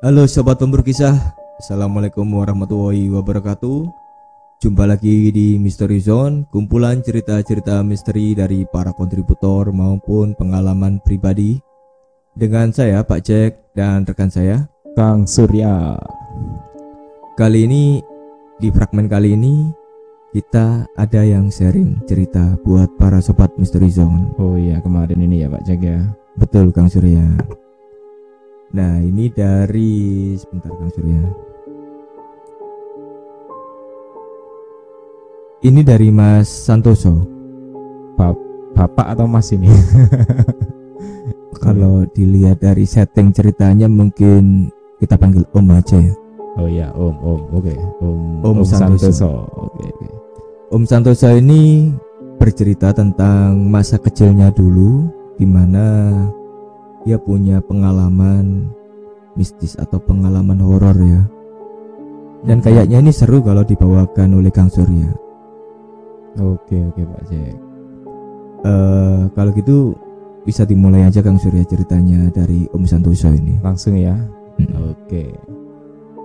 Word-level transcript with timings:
Halo 0.00 0.24
sobat 0.24 0.56
pemburu 0.56 0.80
kisah, 0.80 1.12
Assalamualaikum 1.60 2.24
warahmatullahi 2.24 3.12
wabarakatuh. 3.12 3.84
Jumpa 4.64 4.88
lagi 4.88 5.28
di 5.28 5.60
Misteri 5.60 6.00
Zone, 6.00 6.48
kumpulan 6.48 7.04
cerita-cerita 7.04 7.84
misteri 7.84 8.32
dari 8.32 8.64
para 8.64 8.96
kontributor 8.96 9.68
maupun 9.76 10.32
pengalaman 10.40 11.04
pribadi. 11.04 11.60
Dengan 12.32 12.72
saya 12.72 13.04
Pak 13.04 13.20
Jack 13.20 13.76
dan 13.76 14.08
rekan 14.08 14.32
saya. 14.32 14.72
Kang 14.96 15.28
Surya. 15.28 16.00
Kali 17.36 17.68
ini 17.68 18.00
di 18.56 18.72
fragmen 18.72 19.04
kali 19.04 19.36
ini 19.36 19.68
kita 20.32 20.88
ada 20.96 21.20
yang 21.28 21.52
sharing 21.52 22.08
cerita 22.08 22.56
buat 22.64 22.88
para 22.96 23.20
sobat 23.20 23.52
Misteri 23.60 23.92
Zone. 23.92 24.32
Oh 24.40 24.56
iya 24.56 24.80
kemarin 24.80 25.20
ini 25.20 25.44
ya 25.44 25.52
Pak 25.52 25.60
Jack 25.68 25.84
ya. 25.84 26.00
Betul 26.40 26.72
Kang 26.72 26.88
Surya. 26.88 27.59
Nah 28.70 29.02
ini 29.02 29.26
dari 29.34 30.30
sebentar 30.38 30.70
Kang 30.70 30.90
Surya. 30.94 31.22
Ini 35.66 35.80
dari 35.82 36.08
Mas 36.14 36.46
Santoso. 36.46 37.26
Bap 38.14 38.38
Bapak 38.78 39.18
atau 39.18 39.26
Mas 39.26 39.50
ini? 39.50 39.66
Kalau 41.66 42.06
dilihat 42.14 42.62
dari 42.62 42.86
setting 42.86 43.34
ceritanya 43.34 43.90
mungkin 43.90 44.70
kita 45.02 45.18
panggil 45.18 45.42
Om 45.50 45.66
aja 45.74 45.98
ya. 45.98 46.14
Oh 46.54 46.68
iya 46.70 46.88
Om 46.94 47.16
Om 47.20 47.40
oke 47.50 47.74
Om 48.00 48.18
Om 48.46 48.58
Santoso. 48.62 49.50
Oke 49.50 49.82
oke. 49.82 50.06
Om 50.70 50.82
Santoso 50.86 51.26
ini 51.34 51.90
bercerita 52.38 52.94
tentang 52.94 53.66
masa 53.66 53.98
kecilnya 53.98 54.54
dulu 54.54 55.10
di 55.36 55.44
mana 55.44 56.14
dia 57.04 57.16
punya 57.16 57.62
pengalaman 57.64 58.68
mistis 59.38 59.78
atau 59.78 59.96
pengalaman 60.02 60.60
horor 60.60 60.96
ya. 61.00 61.22
Dan 62.40 62.64
kayaknya 62.64 63.04
ini 63.04 63.12
seru 63.12 63.44
kalau 63.44 63.64
dibawakan 63.64 64.40
oleh 64.40 64.48
Kang 64.48 64.72
Surya. 64.72 65.12
Oke 66.40 66.78
oke 66.80 67.02
Pak 67.04 67.22
Jack. 67.28 67.56
Eh 68.64 69.22
kalau 69.36 69.50
gitu 69.52 69.92
bisa 70.44 70.64
dimulai 70.64 71.04
aja 71.04 71.20
Kang 71.20 71.36
Surya 71.36 71.64
ceritanya 71.68 72.32
dari 72.32 72.64
Om 72.72 72.84
Santoso 72.88 73.28
ini. 73.28 73.60
Langsung 73.60 73.96
ya. 73.96 74.16
Mm. 74.56 74.72
Oke. 74.92 75.24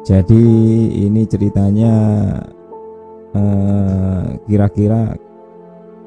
Jadi 0.05 0.43
ini 1.03 1.25
ceritanya 1.25 1.93
eh, 3.33 4.25
kira-kira 4.45 5.17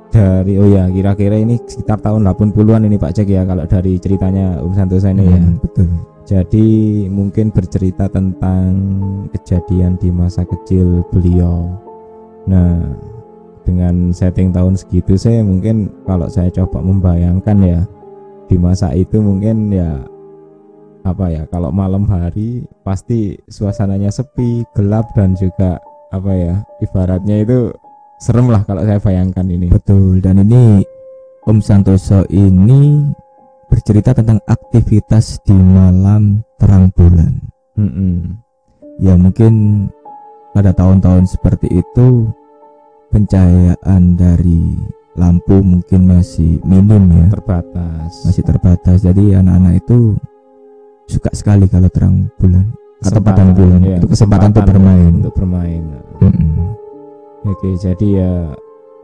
dari 0.09 0.56
oh 0.56 0.69
ya 0.69 0.89
kira-kira 0.89 1.37
ini 1.37 1.61
sekitar 1.61 2.01
tahun 2.01 2.25
80-an 2.25 2.89
ini 2.89 2.97
Pak 2.97 3.12
Jack 3.12 3.28
ya 3.28 3.45
kalau 3.45 3.64
dari 3.69 4.01
ceritanya 4.01 4.61
Om 4.64 4.73
Santoso 4.73 5.09
ini 5.12 5.25
ya. 5.28 5.41
Hmm, 5.41 5.61
betul. 5.61 5.89
Jadi 6.28 6.67
mungkin 7.09 7.48
bercerita 7.48 8.05
tentang 8.12 8.69
kejadian 9.33 9.97
di 9.97 10.12
masa 10.12 10.45
kecil 10.45 11.01
beliau. 11.09 11.73
Nah, 12.45 12.84
dengan 13.64 14.12
setting 14.12 14.53
tahun 14.53 14.81
segitu 14.81 15.17
saya 15.17 15.45
mungkin 15.45 15.92
kalau 16.09 16.29
saya 16.29 16.48
coba 16.48 16.81
membayangkan 16.81 17.59
ya 17.61 17.81
di 18.48 18.56
masa 18.56 18.97
itu 18.97 19.20
mungkin 19.20 19.69
ya 19.69 20.09
apa 21.05 21.33
ya 21.33 21.42
kalau 21.53 21.69
malam 21.69 22.09
hari 22.09 22.64
pasti 22.81 23.36
suasananya 23.48 24.09
sepi, 24.09 24.64
gelap 24.73 25.12
dan 25.12 25.36
juga 25.36 25.81
apa 26.09 26.33
ya 26.33 26.55
ibaratnya 26.81 27.45
itu 27.45 27.73
serem 28.19 28.50
lah 28.50 28.62
kalau 28.62 28.83
saya 28.83 28.98
bayangkan 28.98 29.47
ini. 29.47 29.70
Betul. 29.70 30.19
Dan 30.19 30.42
ini 30.42 30.83
Om 31.47 31.58
Santoso 31.62 32.27
ini 32.28 33.08
bercerita 33.69 34.12
tentang 34.12 34.42
aktivitas 34.44 35.41
di 35.42 35.55
malam 35.55 36.42
terang 36.58 36.91
bulan. 36.92 37.33
Mm-mm. 37.78 38.36
Ya 38.98 39.14
mungkin 39.14 39.86
pada 40.50 40.74
tahun-tahun 40.74 41.30
seperti 41.30 41.70
itu 41.70 42.27
pencahayaan 43.08 44.19
dari 44.19 44.74
lampu 45.14 45.62
mungkin 45.62 46.11
masih 46.11 46.58
minim 46.62 47.11
ya, 47.11 47.27
Terbatas. 47.33 48.12
masih 48.27 48.42
terbatas. 48.45 49.02
Jadi 49.02 49.35
anak-anak 49.35 49.79
itu 49.80 50.18
suka 51.08 51.30
sekali 51.33 51.64
kalau 51.70 51.89
terang 51.89 52.29
bulan 52.36 52.67
atau 52.98 53.23
Kesempatan, 53.23 53.24
padang 53.24 53.50
bulan. 53.55 53.80
ya, 53.80 53.96
itu 54.02 54.06
kesempatan 54.11 54.48
untuk 54.52 54.64
bermain. 54.67 55.12
Untuk 55.23 55.35
bermain. 55.39 55.83
Mm-mm. 56.18 56.77
Oke, 57.48 57.75
jadi 57.81 58.07
ya 58.13 58.33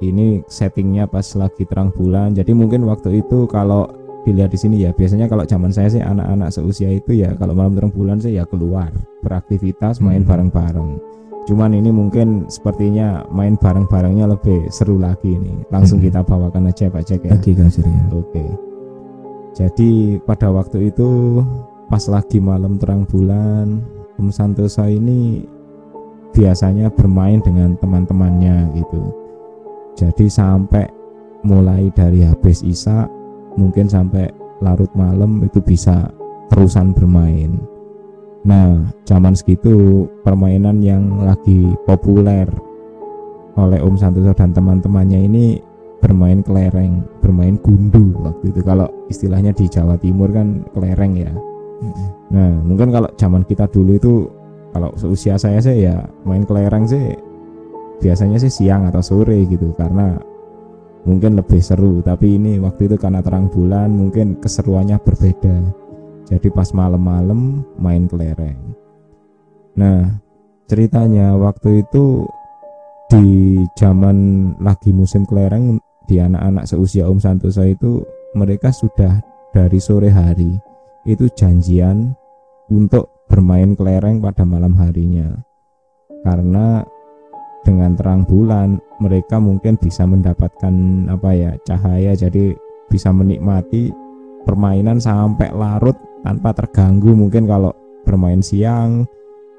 ini 0.04 0.44
settingnya 0.44 1.08
pas 1.08 1.24
lagi 1.32 1.64
terang 1.64 1.88
bulan. 1.94 2.36
Jadi 2.36 2.52
mungkin 2.52 2.84
waktu 2.84 3.24
itu 3.24 3.48
kalau 3.48 3.88
dilihat 4.24 4.52
di 4.52 4.58
sini 4.60 4.76
ya 4.80 4.92
biasanya 4.92 5.28
kalau 5.28 5.44
zaman 5.44 5.68
saya 5.68 5.88
sih 5.92 6.00
anak-anak 6.00 6.48
seusia 6.48 6.88
itu 6.88 7.12
ya 7.12 7.36
kalau 7.36 7.52
malam 7.52 7.76
terang 7.76 7.92
bulan 7.92 8.16
sih 8.20 8.32
ya 8.36 8.48
keluar 8.48 8.88
beraktivitas 9.20 10.00
main 10.00 10.24
Hmm. 10.24 10.28
bareng-bareng. 10.28 10.90
Cuman 11.44 11.76
ini 11.76 11.92
mungkin 11.92 12.48
sepertinya 12.48 13.20
main 13.28 13.60
bareng-barengnya 13.60 14.24
lebih 14.32 14.72
seru 14.72 14.96
lagi 14.96 15.36
ini. 15.36 15.60
Langsung 15.68 16.00
Hmm. 16.00 16.08
kita 16.08 16.20
bawakan 16.24 16.72
aja 16.72 16.88
Pak 16.88 17.04
Jack 17.04 17.20
ya. 17.28 17.36
Lagi 17.36 17.52
Kang 17.52 17.68
Surya. 17.68 18.00
Oke. 18.16 18.44
Jadi 19.54 20.18
pada 20.24 20.48
waktu 20.50 20.88
itu 20.88 21.40
pas 21.86 22.02
lagi 22.08 22.40
malam 22.40 22.80
terang 22.80 23.04
bulan, 23.04 23.84
Om 24.16 24.32
Santoso 24.32 24.88
ini 24.88 25.44
biasanya 26.34 26.90
bermain 26.90 27.38
dengan 27.40 27.78
teman-temannya 27.78 28.74
gitu. 28.74 29.02
Jadi 29.94 30.26
sampai 30.26 30.90
mulai 31.46 31.88
dari 31.94 32.26
habis 32.26 32.66
isak 32.66 33.06
mungkin 33.54 33.86
sampai 33.86 34.26
larut 34.58 34.90
malam 34.98 35.46
itu 35.46 35.62
bisa 35.62 36.10
terusan 36.50 36.90
bermain. 36.90 37.54
Nah, 38.44 38.76
zaman 39.08 39.32
segitu 39.32 40.04
permainan 40.20 40.84
yang 40.84 41.24
lagi 41.24 41.72
populer 41.88 42.44
oleh 43.56 43.80
Om 43.80 43.96
Santoso 43.96 44.34
dan 44.36 44.52
teman-temannya 44.52 45.20
ini 45.24 45.44
bermain 46.02 46.44
kelereng, 46.44 47.00
bermain 47.24 47.56
gundu 47.64 48.12
waktu 48.20 48.52
itu. 48.52 48.60
Kalau 48.60 48.84
istilahnya 49.08 49.56
di 49.56 49.64
Jawa 49.64 49.96
Timur 49.96 50.28
kan 50.28 50.60
kelereng 50.76 51.16
ya. 51.16 51.32
Nah, 52.28 52.52
mungkin 52.60 52.92
kalau 52.92 53.08
zaman 53.16 53.48
kita 53.48 53.64
dulu 53.72 53.96
itu 53.96 54.12
kalau 54.74 54.90
seusia 54.98 55.38
saya 55.38 55.62
sih 55.62 55.86
ya 55.86 56.02
main 56.26 56.42
kelereng 56.42 56.90
sih 56.90 57.14
biasanya 58.02 58.42
sih 58.42 58.50
siang 58.50 58.90
atau 58.90 58.98
sore 58.98 59.46
gitu 59.46 59.70
karena 59.78 60.18
mungkin 61.06 61.38
lebih 61.38 61.62
seru. 61.62 62.02
Tapi 62.02 62.36
ini 62.40 62.58
waktu 62.58 62.90
itu 62.90 62.96
karena 62.98 63.22
terang 63.22 63.48
bulan 63.52 63.92
mungkin 63.94 64.40
keseruannya 64.42 64.98
berbeda. 64.98 65.56
Jadi 66.26 66.48
pas 66.50 66.72
malam-malam 66.72 67.62
main 67.78 68.08
kelereng. 68.08 68.58
Nah 69.78 70.18
ceritanya 70.66 71.36
waktu 71.36 71.84
itu 71.86 72.26
di 73.12 73.60
zaman 73.78 74.50
lagi 74.58 74.90
musim 74.90 75.28
kelereng 75.28 75.78
di 76.08 76.18
anak-anak 76.18 76.66
seusia 76.66 77.06
Om 77.06 77.20
Santoso 77.22 77.62
itu 77.62 78.02
mereka 78.34 78.72
sudah 78.74 79.22
dari 79.54 79.78
sore 79.78 80.10
hari 80.10 80.58
itu 81.06 81.30
janjian 81.30 82.16
untuk 82.72 83.13
bermain 83.30 83.74
kelereng 83.74 84.20
pada 84.20 84.42
malam 84.46 84.76
harinya. 84.76 85.28
Karena 86.24 86.80
dengan 87.64 87.96
terang 87.96 88.28
bulan 88.28 88.76
mereka 89.00 89.40
mungkin 89.40 89.80
bisa 89.80 90.04
mendapatkan 90.04 90.74
apa 91.08 91.30
ya 91.32 91.52
cahaya. 91.64 92.12
Jadi 92.16 92.56
bisa 92.88 93.10
menikmati 93.10 93.92
permainan 94.44 95.00
sampai 95.00 95.52
larut 95.52 95.96
tanpa 96.22 96.52
terganggu. 96.52 97.12
Mungkin 97.12 97.48
kalau 97.48 97.72
bermain 98.04 98.44
siang 98.44 99.08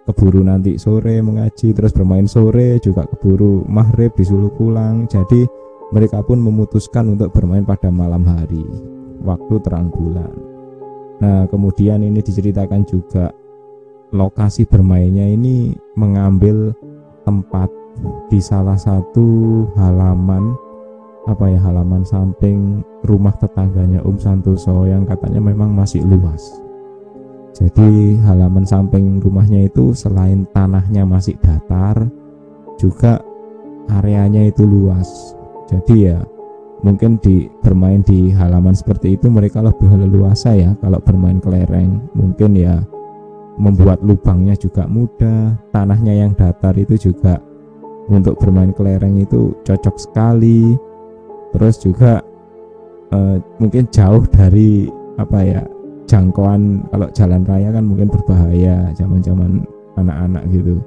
keburu 0.05 0.45
nanti 0.45 0.77
sore 0.77 1.17
mengaji 1.17 1.73
terus 1.73 1.89
bermain 1.89 2.29
sore 2.29 2.77
juga 2.77 3.09
keburu 3.09 3.65
maghrib 3.65 4.13
disuruh 4.13 4.53
pulang 4.53 5.09
jadi 5.09 5.49
mereka 5.89 6.21
pun 6.21 6.37
memutuskan 6.37 7.17
untuk 7.17 7.33
bermain 7.33 7.65
pada 7.65 7.89
malam 7.89 8.21
hari 8.25 8.61
waktu 9.25 9.57
terang 9.65 9.89
bulan. 9.89 10.29
Nah 11.21 11.49
kemudian 11.49 12.05
ini 12.05 12.21
diceritakan 12.21 12.85
juga 12.85 13.33
lokasi 14.15 14.63
bermainnya 14.63 15.27
ini 15.27 15.75
mengambil 15.99 16.71
tempat 17.27 17.67
di 18.31 18.39
salah 18.39 18.79
satu 18.79 19.63
halaman 19.75 20.55
apa 21.25 21.49
ya 21.49 21.59
halaman 21.59 22.05
samping 22.05 22.85
rumah 23.03 23.33
tetangganya 23.41 23.99
Om 24.05 24.17
Santoso 24.21 24.85
yang 24.85 25.03
katanya 25.09 25.41
memang 25.41 25.73
masih 25.73 26.05
luas. 26.05 26.61
Jadi 27.55 28.19
halaman 28.21 28.67
samping 28.67 29.23
rumahnya 29.23 29.65
itu 29.65 29.95
selain 29.95 30.43
tanahnya 30.51 31.07
masih 31.07 31.39
datar, 31.39 32.03
juga 32.75 33.23
areanya 33.89 34.43
itu 34.45 34.67
luas. 34.67 35.33
Jadi 35.71 36.11
ya 36.11 36.19
mungkin 36.83 37.17
di 37.23 37.49
bermain 37.63 38.03
di 38.05 38.29
halaman 38.29 38.75
seperti 38.75 39.17
itu 39.17 39.31
mereka 39.31 39.63
lebih 39.63 39.87
leluasa 39.97 40.53
ya 40.53 40.75
kalau 40.83 40.99
bermain 41.01 41.39
kelereng. 41.41 42.05
Mungkin 42.13 42.59
ya 42.59 42.83
membuat 43.55 44.03
lubangnya 44.03 44.55
juga 44.55 44.83
mudah, 44.87 45.55
tanahnya 45.71 46.13
yang 46.25 46.31
datar 46.35 46.75
itu 46.75 47.11
juga 47.11 47.39
untuk 48.11 48.37
bermain 48.37 48.75
kelereng 48.75 49.17
itu 49.19 49.55
cocok 49.63 49.95
sekali. 49.95 50.75
Terus 51.55 51.75
juga 51.79 52.19
eh, 53.15 53.37
mungkin 53.59 53.87
jauh 53.89 54.23
dari 54.27 54.91
apa 55.15 55.39
ya 55.39 55.61
jangkauan 56.05 56.85
kalau 56.91 57.07
jalan 57.15 57.41
raya 57.47 57.71
kan 57.71 57.83
mungkin 57.87 58.11
berbahaya 58.11 58.91
zaman-zaman 58.93 59.63
anak-anak 59.97 60.43
gitu. 60.51 60.77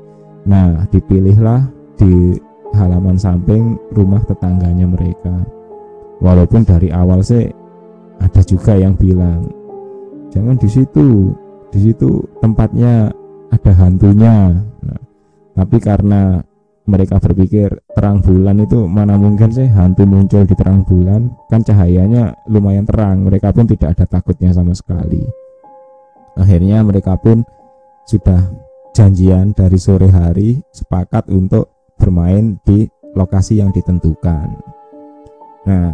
Nah, 0.47 0.87
dipilihlah 0.93 1.67
di 1.99 2.39
halaman 2.77 3.19
samping 3.19 3.77
rumah 3.93 4.23
tetangganya 4.25 4.87
mereka. 4.87 5.35
Walaupun 6.23 6.63
dari 6.67 6.93
awal 6.93 7.23
sih 7.23 7.49
ada 8.19 8.43
juga 8.43 8.75
yang 8.75 8.95
bilang 8.99 9.47
jangan 10.31 10.59
di 10.59 10.69
situ, 10.69 11.33
di 11.69 11.79
situ 11.91 12.25
tempatnya 12.41 13.13
ada 13.53 13.73
hantunya. 13.77 14.53
Nah, 14.59 15.01
tapi 15.57 15.77
karena 15.81 16.41
mereka 16.89 17.21
berpikir 17.21 17.69
terang 17.93 18.25
bulan 18.25 18.65
itu 18.65 18.89
mana 18.89 19.21
mungkin 19.21 19.53
sih 19.53 19.69
hantu 19.69 20.09
muncul 20.09 20.49
di 20.49 20.57
terang 20.57 20.81
bulan 20.89 21.29
kan 21.53 21.61
cahayanya 21.61 22.33
lumayan 22.49 22.89
terang 22.89 23.29
mereka 23.29 23.53
pun 23.53 23.69
tidak 23.69 23.93
ada 23.93 24.09
takutnya 24.09 24.57
sama 24.57 24.73
sekali 24.73 25.21
akhirnya 26.41 26.81
mereka 26.81 27.21
pun 27.21 27.45
sudah 28.09 28.41
janjian 28.97 29.53
dari 29.53 29.77
sore 29.77 30.09
hari 30.09 30.65
sepakat 30.73 31.29
untuk 31.29 31.69
bermain 32.01 32.57
di 32.65 32.89
lokasi 33.13 33.61
yang 33.61 33.69
ditentukan 33.69 34.49
nah 35.69 35.93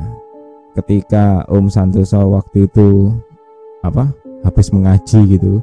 ketika 0.78 1.42
Om 1.50 1.66
Santoso 1.66 2.22
waktu 2.38 2.70
itu 2.70 3.10
apa 3.82 4.14
habis 4.44 4.70
mengaji 4.70 5.40
gitu. 5.40 5.58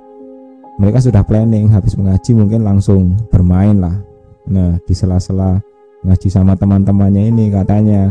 Mereka 0.82 0.98
sudah 1.00 1.22
planning 1.22 1.70
habis 1.70 1.94
mengaji 1.94 2.34
mungkin 2.34 2.66
langsung 2.66 3.16
bermain 3.30 3.78
lah. 3.78 3.96
Nah, 4.50 4.82
di 4.84 4.94
sela-sela 4.98 5.62
ngaji 6.02 6.28
sama 6.34 6.58
teman-temannya 6.58 7.30
ini 7.30 7.54
katanya 7.54 8.10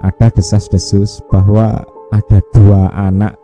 ada 0.00 0.32
desas-desus 0.32 1.20
bahwa 1.28 1.84
ada 2.10 2.38
dua 2.56 2.88
anak 2.96 3.36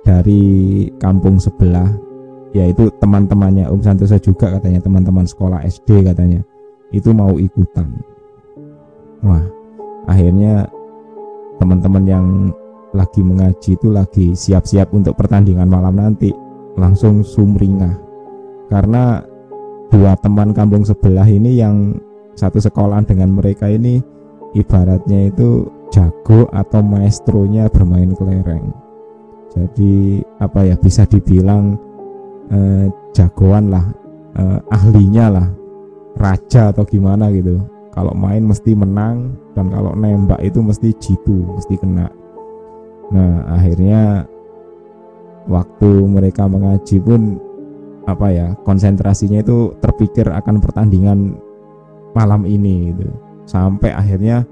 dari 0.00 0.88
kampung 0.96 1.36
sebelah 1.36 1.92
yaitu 2.50 2.90
teman-temannya 2.98 3.68
Om 3.68 3.84
Santoso 3.84 4.18
juga 4.18 4.58
katanya 4.58 4.82
teman-teman 4.82 5.28
sekolah 5.28 5.62
SD 5.68 6.08
katanya 6.08 6.40
itu 6.90 7.12
mau 7.14 7.36
ikutan. 7.36 7.86
Wah 9.22 9.44
akhirnya 10.08 10.66
teman-teman 11.60 12.04
yang 12.08 12.26
lagi 12.90 13.22
mengaji 13.22 13.78
itu 13.78 13.88
lagi 13.90 14.34
siap-siap 14.34 14.90
untuk 14.90 15.14
pertandingan 15.14 15.70
malam 15.70 15.98
nanti. 15.98 16.30
Langsung 16.78 17.22
sumringah. 17.22 17.98
Karena 18.70 19.22
dua 19.90 20.14
teman 20.22 20.54
kampung 20.54 20.86
sebelah 20.86 21.26
ini 21.26 21.58
yang 21.58 21.98
satu 22.38 22.62
sekolah 22.62 23.02
dengan 23.04 23.34
mereka 23.34 23.66
ini 23.66 23.98
ibaratnya 24.54 25.30
itu 25.30 25.66
jago 25.90 26.46
atau 26.54 26.80
maestronya 26.80 27.66
bermain 27.68 28.14
kelereng. 28.14 28.70
Jadi 29.50 30.22
apa 30.38 30.62
ya 30.62 30.78
bisa 30.78 31.02
dibilang 31.10 31.74
eh, 32.54 32.86
jagoan 33.10 33.74
lah 33.74 33.86
eh, 34.38 34.58
ahlinya 34.70 35.26
lah 35.26 35.48
raja 36.14 36.70
atau 36.70 36.86
gimana 36.86 37.34
gitu. 37.34 37.58
Kalau 37.90 38.14
main 38.14 38.46
mesti 38.46 38.70
menang 38.78 39.34
dan 39.58 39.66
kalau 39.74 39.98
nembak 39.98 40.38
itu 40.46 40.62
mesti 40.62 40.94
jitu 41.02 41.42
mesti 41.58 41.74
kena 41.74 42.06
nah 43.10 43.58
akhirnya 43.58 44.24
waktu 45.50 45.90
mereka 46.06 46.46
mengaji 46.46 47.02
pun 47.02 47.42
apa 48.06 48.26
ya 48.30 48.48
konsentrasinya 48.66 49.42
itu 49.42 49.74
terpikir 49.82 50.26
akan 50.30 50.62
pertandingan 50.62 51.36
malam 52.14 52.46
ini 52.46 52.90
gitu. 52.94 53.10
Sampai 53.46 53.90
akhirnya 53.90 54.46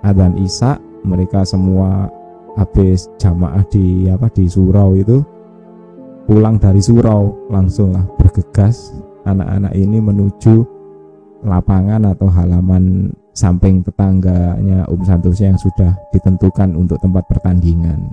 adzan 0.00 0.36
isya 0.40 0.80
mereka 1.04 1.44
semua 1.44 2.08
habis 2.56 3.08
jamaah 3.20 3.62
di 3.68 4.08
apa 4.10 4.28
di 4.32 4.48
surau 4.48 4.96
itu 4.96 5.22
pulang 6.26 6.60
dari 6.60 6.80
surau 6.82 7.48
langsung 7.48 7.94
bergegas 8.18 8.96
anak-anak 9.24 9.72
ini 9.76 9.98
menuju 10.00 10.64
lapangan 11.44 12.12
atau 12.12 12.28
halaman 12.28 13.12
samping 13.40 13.80
tetangganya 13.80 14.84
Santoso 15.00 15.40
yang 15.40 15.56
sudah 15.56 15.96
ditentukan 16.12 16.76
untuk 16.76 17.00
tempat 17.00 17.24
pertandingan. 17.24 18.12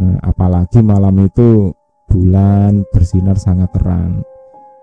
Nah, 0.00 0.16
apalagi 0.24 0.80
malam 0.80 1.28
itu 1.28 1.68
bulan 2.08 2.88
bersinar 2.88 3.36
sangat 3.36 3.68
terang 3.76 4.24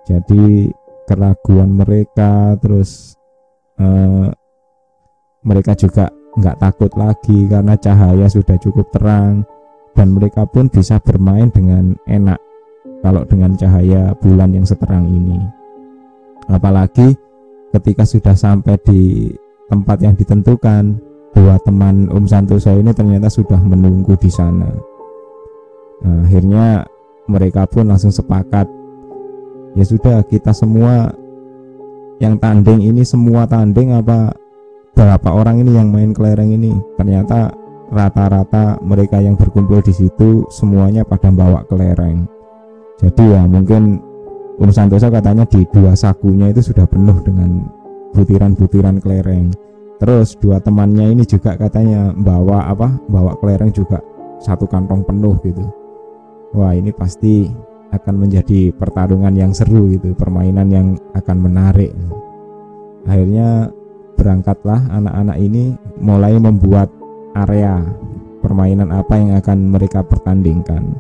jadi 0.05 0.69
keraguan 1.09 1.73
mereka 1.73 2.53
terus 2.61 3.17
eh, 3.81 4.29
mereka 5.41 5.73
juga 5.73 6.13
nggak 6.37 6.59
takut 6.61 6.91
lagi 6.93 7.49
karena 7.49 7.73
cahaya 7.77 8.29
sudah 8.29 8.57
cukup 8.61 8.85
terang 8.93 9.41
dan 9.97 10.13
mereka 10.13 10.45
pun 10.45 10.69
bisa 10.69 11.01
bermain 11.01 11.49
dengan 11.49 11.97
enak 12.05 12.37
kalau 13.01 13.25
dengan 13.25 13.57
cahaya 13.57 14.13
bulan 14.21 14.53
yang 14.53 14.65
seterang 14.65 15.09
ini 15.09 15.41
apalagi 16.51 17.17
ketika 17.73 18.05
sudah 18.05 18.35
sampai 18.37 18.77
di 18.85 19.33
tempat 19.69 19.97
yang 20.01 20.13
ditentukan 20.13 20.97
dua 21.35 21.59
teman 21.65 22.07
Om 22.07 22.25
Santoso 22.29 22.71
ini 22.71 22.95
ternyata 22.95 23.27
sudah 23.27 23.59
menunggu 23.59 24.15
di 24.15 24.31
sana. 24.31 24.69
Nah, 26.05 26.23
akhirnya 26.23 26.85
mereka 27.25 27.65
pun 27.65 27.89
langsung 27.89 28.13
sepakat 28.13 28.69
ya 29.75 29.83
sudah 29.83 30.23
kita 30.29 30.53
semua 30.55 31.11
yang 32.23 32.39
tanding 32.39 32.79
ini 32.79 33.03
semua 33.03 33.43
tanding 33.43 33.91
apa 33.91 34.31
berapa 34.95 35.29
orang 35.35 35.59
ini 35.59 35.75
yang 35.75 35.91
main 35.91 36.15
kelereng 36.15 36.55
ini? 36.55 36.71
Ternyata 36.95 37.51
rata-rata 37.91 38.79
mereka 38.81 39.19
yang 39.19 39.35
berkumpul 39.35 39.83
di 39.83 39.91
situ 39.91 40.47
semuanya 40.47 41.03
pada 41.03 41.27
bawa 41.29 41.67
kelereng. 41.67 42.23
Jadi 43.03 43.23
ya 43.27 43.43
mungkin 43.43 43.99
Om 44.55 44.71
Santoso 44.71 45.11
katanya 45.11 45.43
di 45.43 45.67
dua 45.67 45.91
sakunya 45.99 46.47
itu 46.47 46.63
sudah 46.63 46.87
penuh 46.87 47.19
dengan 47.27 47.67
butiran-butiran 48.15 49.03
kelereng. 49.03 49.51
Terus 49.99 50.39
dua 50.39 50.63
temannya 50.63 51.11
ini 51.11 51.23
juga 51.27 51.59
katanya 51.59 52.15
bawa 52.15 52.71
apa 52.71 52.95
bawa 53.11 53.35
kelereng 53.39 53.75
juga 53.75 53.99
satu 54.39 54.63
kantong 54.67 55.03
penuh 55.03 55.35
gitu. 55.43 55.63
Wah 56.55 56.71
ini 56.71 56.95
pasti 56.95 57.51
akan 57.91 58.15
menjadi 58.27 58.71
pertarungan 58.75 59.35
yang 59.35 59.51
seru 59.51 59.91
gitu 59.91 60.15
permainan 60.15 60.67
yang 60.71 60.87
akan 61.15 61.37
menarik. 61.39 61.91
Akhirnya 63.07 63.71
berangkatlah 64.15 64.87
anak-anak 64.91 65.37
ini 65.39 65.75
mulai 65.99 66.35
membuat 66.39 66.87
area 67.35 67.83
permainan 68.39 68.91
apa 68.91 69.13
yang 69.19 69.35
akan 69.35 69.75
mereka 69.75 70.03
pertandingkan. 70.03 70.95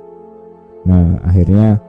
Nah 0.87 1.19
akhirnya 1.23 1.79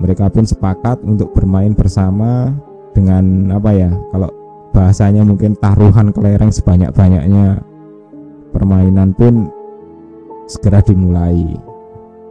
mereka 0.00 0.32
pun 0.32 0.48
sepakat 0.48 1.04
untuk 1.04 1.36
bermain 1.36 1.76
bersama 1.76 2.56
dengan 2.96 3.54
apa 3.54 3.70
ya 3.76 3.90
kalau 4.10 4.39
bahasanya 4.70 5.22
mungkin 5.26 5.54
taruhan 5.58 6.14
kelereng 6.14 6.50
sebanyak-banyaknya. 6.50 7.62
Permainan 8.50 9.14
pun 9.14 9.46
segera 10.50 10.82
dimulai 10.82 11.54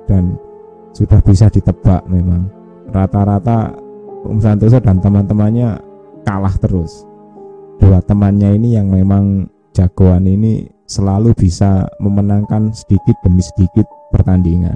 dan 0.04 0.36
sudah 0.92 1.24
bisa 1.24 1.48
ditebak 1.48 2.04
memang. 2.12 2.52
Rata-rata 2.92 3.72
Om 4.28 4.40
Santoso 4.44 4.84
dan 4.84 5.00
teman-temannya 5.00 5.80
kalah 6.28 6.52
terus. 6.60 7.08
Dua 7.80 8.04
temannya 8.04 8.60
ini 8.60 8.76
yang 8.76 8.92
memang 8.92 9.48
jagoan 9.72 10.28
ini 10.28 10.68
selalu 10.84 11.32
bisa 11.38 11.88
memenangkan 12.04 12.76
sedikit 12.76 13.16
demi 13.24 13.40
sedikit 13.40 13.88
pertandingan. 14.12 14.76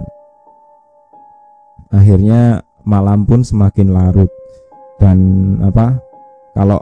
Akhirnya 1.91 2.63
malam 2.87 3.27
pun 3.27 3.43
semakin 3.43 3.91
larut 3.91 4.31
dan 5.01 5.19
apa 5.59 5.99
kalau 6.55 6.79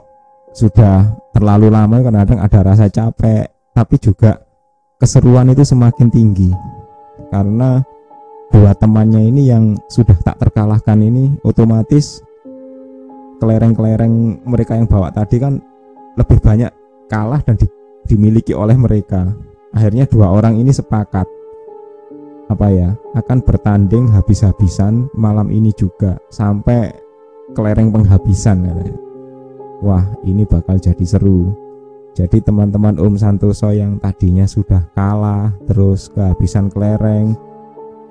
sudah 0.51 1.15
terlalu 1.31 1.71
lama 1.71 2.03
kadang-kadang 2.03 2.39
ada 2.43 2.59
rasa 2.63 2.85
capek 2.91 3.47
tapi 3.71 3.95
juga 3.97 4.43
keseruan 4.99 5.49
itu 5.49 5.63
semakin 5.63 6.11
tinggi. 6.11 6.51
Karena 7.31 7.79
dua 8.51 8.75
temannya 8.75 9.23
ini 9.31 9.47
yang 9.47 9.79
sudah 9.87 10.15
tak 10.19 10.37
terkalahkan 10.43 10.99
ini 10.99 11.39
otomatis 11.47 12.19
kelereng-kelereng 13.39 14.43
mereka 14.43 14.75
yang 14.75 14.85
bawa 14.85 15.09
tadi 15.09 15.39
kan 15.39 15.57
lebih 16.19 16.37
banyak 16.43 16.69
kalah 17.07 17.39
dan 17.41 17.55
di, 17.55 17.65
dimiliki 18.05 18.51
oleh 18.51 18.75
mereka. 18.75 19.31
Akhirnya 19.71 20.03
dua 20.03 20.35
orang 20.35 20.59
ini 20.59 20.75
sepakat 20.75 21.25
apa 22.51 22.67
ya 22.67 22.91
akan 23.15 23.39
bertanding 23.47 24.11
habis-habisan 24.11 25.07
malam 25.15 25.47
ini 25.55 25.71
juga 25.71 26.19
sampai 26.27 26.91
kelereng 27.55 27.95
penghabisan 27.95 28.67
katanya 28.67 29.10
wah 29.81 30.05
ini 30.23 30.45
bakal 30.45 30.77
jadi 30.77 31.03
seru. 31.03 31.51
Jadi 32.11 32.43
teman-teman 32.43 32.99
Om 32.99 33.15
Santoso 33.15 33.71
yang 33.71 33.97
tadinya 33.97 34.43
sudah 34.43 34.83
kalah 34.93 35.55
terus 35.63 36.11
kehabisan 36.11 36.67
kelereng 36.67 37.33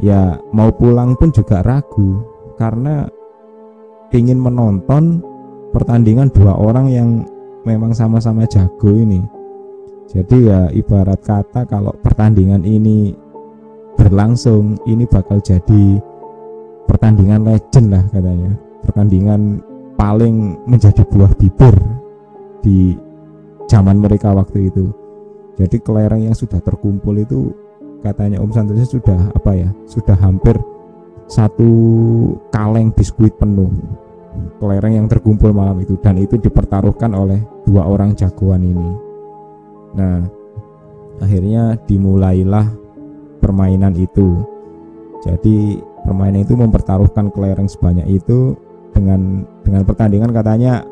ya 0.00 0.40
mau 0.50 0.72
pulang 0.72 1.14
pun 1.16 1.30
juga 1.30 1.62
ragu. 1.62 2.24
Karena 2.56 3.08
ingin 4.12 4.36
menonton 4.36 5.24
pertandingan 5.72 6.28
dua 6.34 6.58
orang 6.58 6.86
yang 6.90 7.08
memang 7.64 7.94
sama-sama 7.94 8.44
jago 8.48 8.90
ini. 8.92 9.22
Jadi 10.10 10.50
ya 10.50 10.66
ibarat 10.74 11.22
kata 11.22 11.70
kalau 11.70 11.94
pertandingan 12.02 12.66
ini 12.66 13.14
berlangsung 13.94 14.80
ini 14.88 15.06
bakal 15.06 15.38
jadi 15.38 16.02
pertandingan 16.90 17.46
legend 17.46 17.94
lah 17.94 18.04
katanya. 18.10 18.52
Pertandingan 18.82 19.62
paling 20.00 20.56
menjadi 20.64 21.04
buah 21.04 21.36
bibir 21.36 21.76
di 22.64 22.96
zaman 23.68 24.00
mereka 24.00 24.32
waktu 24.32 24.72
itu. 24.72 24.88
Jadi 25.60 25.76
kelereng 25.84 26.24
yang 26.24 26.32
sudah 26.32 26.56
terkumpul 26.64 27.20
itu 27.20 27.52
katanya 28.00 28.40
Om 28.40 28.48
Santoso 28.48 28.96
sudah 28.96 29.28
apa 29.36 29.52
ya 29.60 29.68
sudah 29.84 30.16
hampir 30.16 30.56
satu 31.28 31.68
kaleng 32.48 32.96
biskuit 32.96 33.36
penuh 33.36 33.68
kelereng 34.56 35.04
yang 35.04 35.06
terkumpul 35.06 35.52
malam 35.52 35.84
itu 35.84 36.00
dan 36.00 36.16
itu 36.16 36.40
dipertaruhkan 36.40 37.12
oleh 37.12 37.44
dua 37.68 37.84
orang 37.84 38.16
jagoan 38.16 38.64
ini. 38.64 38.90
Nah 40.00 40.24
akhirnya 41.20 41.76
dimulailah 41.84 42.72
permainan 43.44 43.92
itu. 44.00 44.40
Jadi 45.28 45.76
permainan 46.08 46.40
itu 46.40 46.56
mempertaruhkan 46.56 47.28
kelereng 47.28 47.68
sebanyak 47.68 48.08
itu 48.08 48.56
dengan 48.96 49.44
dengan 49.70 49.86
pertandingan 49.86 50.34
katanya 50.34 50.82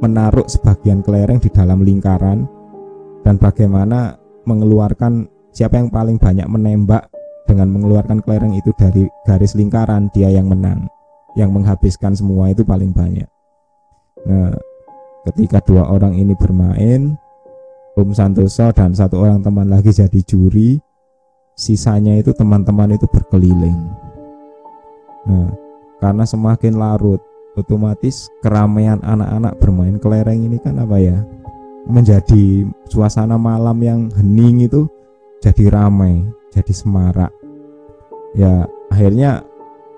menaruh 0.00 0.48
sebagian 0.48 1.04
kelereng 1.04 1.36
di 1.44 1.52
dalam 1.52 1.84
lingkaran 1.84 2.48
dan 3.20 3.36
bagaimana 3.36 4.16
mengeluarkan 4.48 5.28
siapa 5.52 5.76
yang 5.76 5.92
paling 5.92 6.16
banyak 6.16 6.48
menembak 6.48 7.12
dengan 7.44 7.68
mengeluarkan 7.68 8.24
kelereng 8.24 8.56
itu 8.56 8.72
dari 8.80 9.04
garis 9.28 9.52
lingkaran 9.52 10.08
dia 10.16 10.32
yang 10.32 10.48
menang. 10.48 10.88
Yang 11.36 11.52
menghabiskan 11.52 12.16
semua 12.16 12.48
itu 12.48 12.64
paling 12.64 12.96
banyak. 12.96 13.28
Nah 14.24 14.56
ketika 15.28 15.60
dua 15.60 15.84
orang 15.92 16.16
ini 16.16 16.32
bermain 16.32 17.12
Om 17.92 18.16
Santoso 18.16 18.72
dan 18.72 18.96
satu 18.96 19.20
orang 19.20 19.44
teman 19.44 19.68
lagi 19.68 19.92
jadi 19.92 20.20
juri 20.24 20.80
sisanya 21.52 22.16
itu 22.16 22.32
teman-teman 22.32 22.96
itu 22.96 23.04
berkeliling. 23.04 23.76
Nah 25.28 25.52
karena 26.00 26.24
semakin 26.24 26.80
larut 26.80 27.20
otomatis 27.56 28.32
keramaian 28.40 29.00
anak-anak 29.04 29.60
bermain 29.60 29.96
kelereng 30.00 30.48
ini 30.48 30.56
kan 30.60 30.80
apa 30.80 30.96
ya 30.96 31.18
menjadi 31.86 32.64
suasana 32.88 33.36
malam 33.36 33.76
yang 33.82 34.00
hening 34.14 34.64
itu 34.70 34.86
jadi 35.42 35.68
ramai 35.74 36.22
jadi 36.54 36.72
semarak. 36.72 37.32
Ya 38.38 38.64
akhirnya 38.88 39.42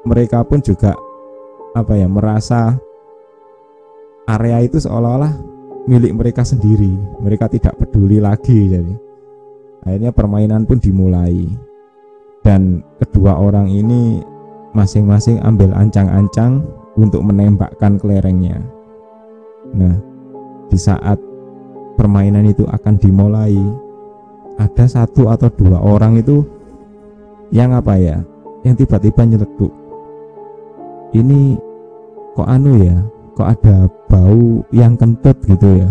mereka 0.02 0.42
pun 0.42 0.64
juga 0.64 0.96
apa 1.76 1.94
ya 1.98 2.08
merasa 2.08 2.78
area 4.24 4.64
itu 4.64 4.80
seolah-olah 4.80 5.34
milik 5.84 6.16
mereka 6.16 6.46
sendiri 6.46 6.96
mereka 7.20 7.46
tidak 7.52 7.76
peduli 7.76 8.18
lagi 8.18 8.72
jadi. 8.72 8.94
Akhirnya 9.84 10.10
permainan 10.16 10.64
pun 10.64 10.80
dimulai. 10.80 11.44
Dan 12.44 12.84
kedua 13.00 13.40
orang 13.40 13.68
ini 13.72 14.20
masing-masing 14.76 15.40
ambil 15.44 15.72
ancang-ancang 15.72 16.64
untuk 16.98 17.22
menembakkan 17.26 17.98
kelerengnya. 17.98 18.62
Nah 19.74 19.96
di 20.70 20.78
saat 20.78 21.18
permainan 21.98 22.46
itu 22.48 22.66
akan 22.66 22.94
dimulai 22.98 23.54
ada 24.58 24.86
satu 24.86 25.30
atau 25.30 25.50
dua 25.50 25.82
orang 25.82 26.18
itu 26.18 26.42
yang 27.50 27.74
apa 27.74 27.98
ya 27.98 28.22
yang 28.62 28.74
tiba-tiba 28.74 29.26
nyeletuk 29.26 29.70
ini 31.14 31.54
kok 32.34 32.50
anu 32.50 32.82
ya 32.82 32.98
kok 33.34 33.50
ada 33.50 33.90
bau 34.06 34.62
yang 34.70 34.94
kentut 34.94 35.34
gitu 35.46 35.82
ya. 35.82 35.90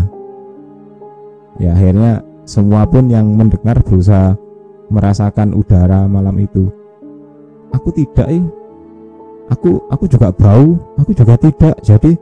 Ya 1.60 1.70
akhirnya 1.76 2.24
semua 2.48 2.88
pun 2.88 3.08
yang 3.08 3.36
mendengar 3.36 3.78
berusaha 3.84 4.36
merasakan 4.88 5.56
udara 5.56 6.08
malam 6.08 6.36
itu. 6.40 6.68
Aku 7.72 7.92
tidak 7.92 8.26
eh 8.32 8.44
aku 9.50 9.80
aku 9.90 10.04
juga 10.08 10.30
bau 10.32 10.76
aku 11.00 11.10
juga 11.12 11.34
tidak. 11.40 11.76
Jadi 11.84 12.16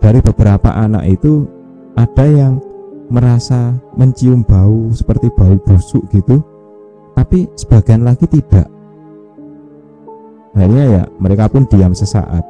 dari 0.00 0.20
beberapa 0.20 0.70
anak 0.72 1.04
itu 1.08 1.48
ada 1.96 2.24
yang 2.26 2.60
merasa 3.08 3.76
mencium 3.94 4.42
bau 4.44 4.90
seperti 4.90 5.28
bau 5.36 5.56
busuk 5.64 6.08
gitu 6.10 6.40
tapi 7.14 7.46
sebagian 7.54 8.02
lagi 8.02 8.26
tidak. 8.26 8.66
Akhirnya 10.54 10.84
ya 11.00 11.02
mereka 11.18 11.50
pun 11.50 11.66
diam 11.66 11.94
sesaat. 11.94 12.42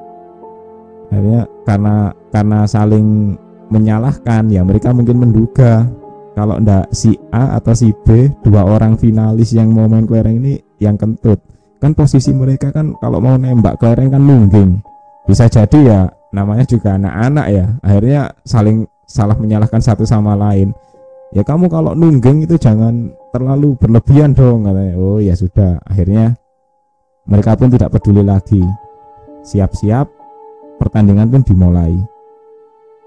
Akhirnya 1.09 1.49
karena 1.65 2.13
karena 2.33 2.59
saling 2.69 3.39
menyalahkan 3.73 4.45
ya 4.53 4.61
mereka 4.61 4.93
mungkin 4.93 5.21
menduga 5.21 5.89
kalau 6.35 6.59
ndak 6.61 6.91
si 6.91 7.15
A 7.31 7.57
atau 7.57 7.73
si 7.73 7.95
B 8.05 8.29
dua 8.45 8.67
orang 8.67 8.99
finalis 8.99 9.55
yang 9.55 9.71
mau 9.73 9.87
main 9.89 10.05
kelereng 10.05 10.43
ini 10.43 10.61
yang 10.83 10.99
kentut 10.99 11.39
kan 11.85 11.93
posisi 11.93 12.33
mereka 12.33 12.73
kan 12.73 12.97
kalau 12.97 13.21
mau 13.21 13.37
nembak 13.37 13.77
kelereng 13.77 14.17
kan 14.17 14.23
nungging 14.25 14.81
bisa 15.29 15.45
jadi 15.53 15.79
ya 15.85 16.01
namanya 16.33 16.65
juga 16.65 16.97
anak-anak 16.97 17.47
ya 17.53 17.67
akhirnya 17.85 18.21
saling 18.49 18.89
salah 19.05 19.37
menyalahkan 19.37 19.85
satu 19.85 20.09
sama 20.09 20.33
lain 20.33 20.73
ya 21.37 21.45
kamu 21.45 21.69
kalau 21.69 21.93
nungging 21.93 22.49
itu 22.49 22.57
jangan 22.57 23.13
terlalu 23.37 23.77
berlebihan 23.77 24.33
dong 24.33 24.65
katanya 24.65 24.97
oh 24.97 25.21
ya 25.21 25.37
sudah 25.37 25.77
akhirnya 25.85 26.41
mereka 27.25 27.57
pun 27.57 27.73
tidak 27.73 27.97
peduli 27.97 28.21
lagi. 28.21 28.61
Siap-siap, 29.45 30.07
pertandingan 30.77 31.29
pun 31.33 31.43
dimulai. 31.45 31.97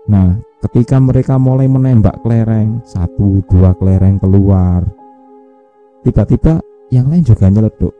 Nah, 0.09 0.37
ketika 0.65 0.97
mereka 0.97 1.37
mulai 1.37 1.69
menembak 1.69 2.21
kelereng, 2.25 2.81
satu 2.81 3.45
dua 3.45 3.77
kelereng 3.77 4.17
keluar, 4.17 4.85
tiba-tiba 6.01 6.61
yang 6.89 7.13
lain 7.13 7.25
juga 7.25 7.45
nyeleduk. 7.49 7.93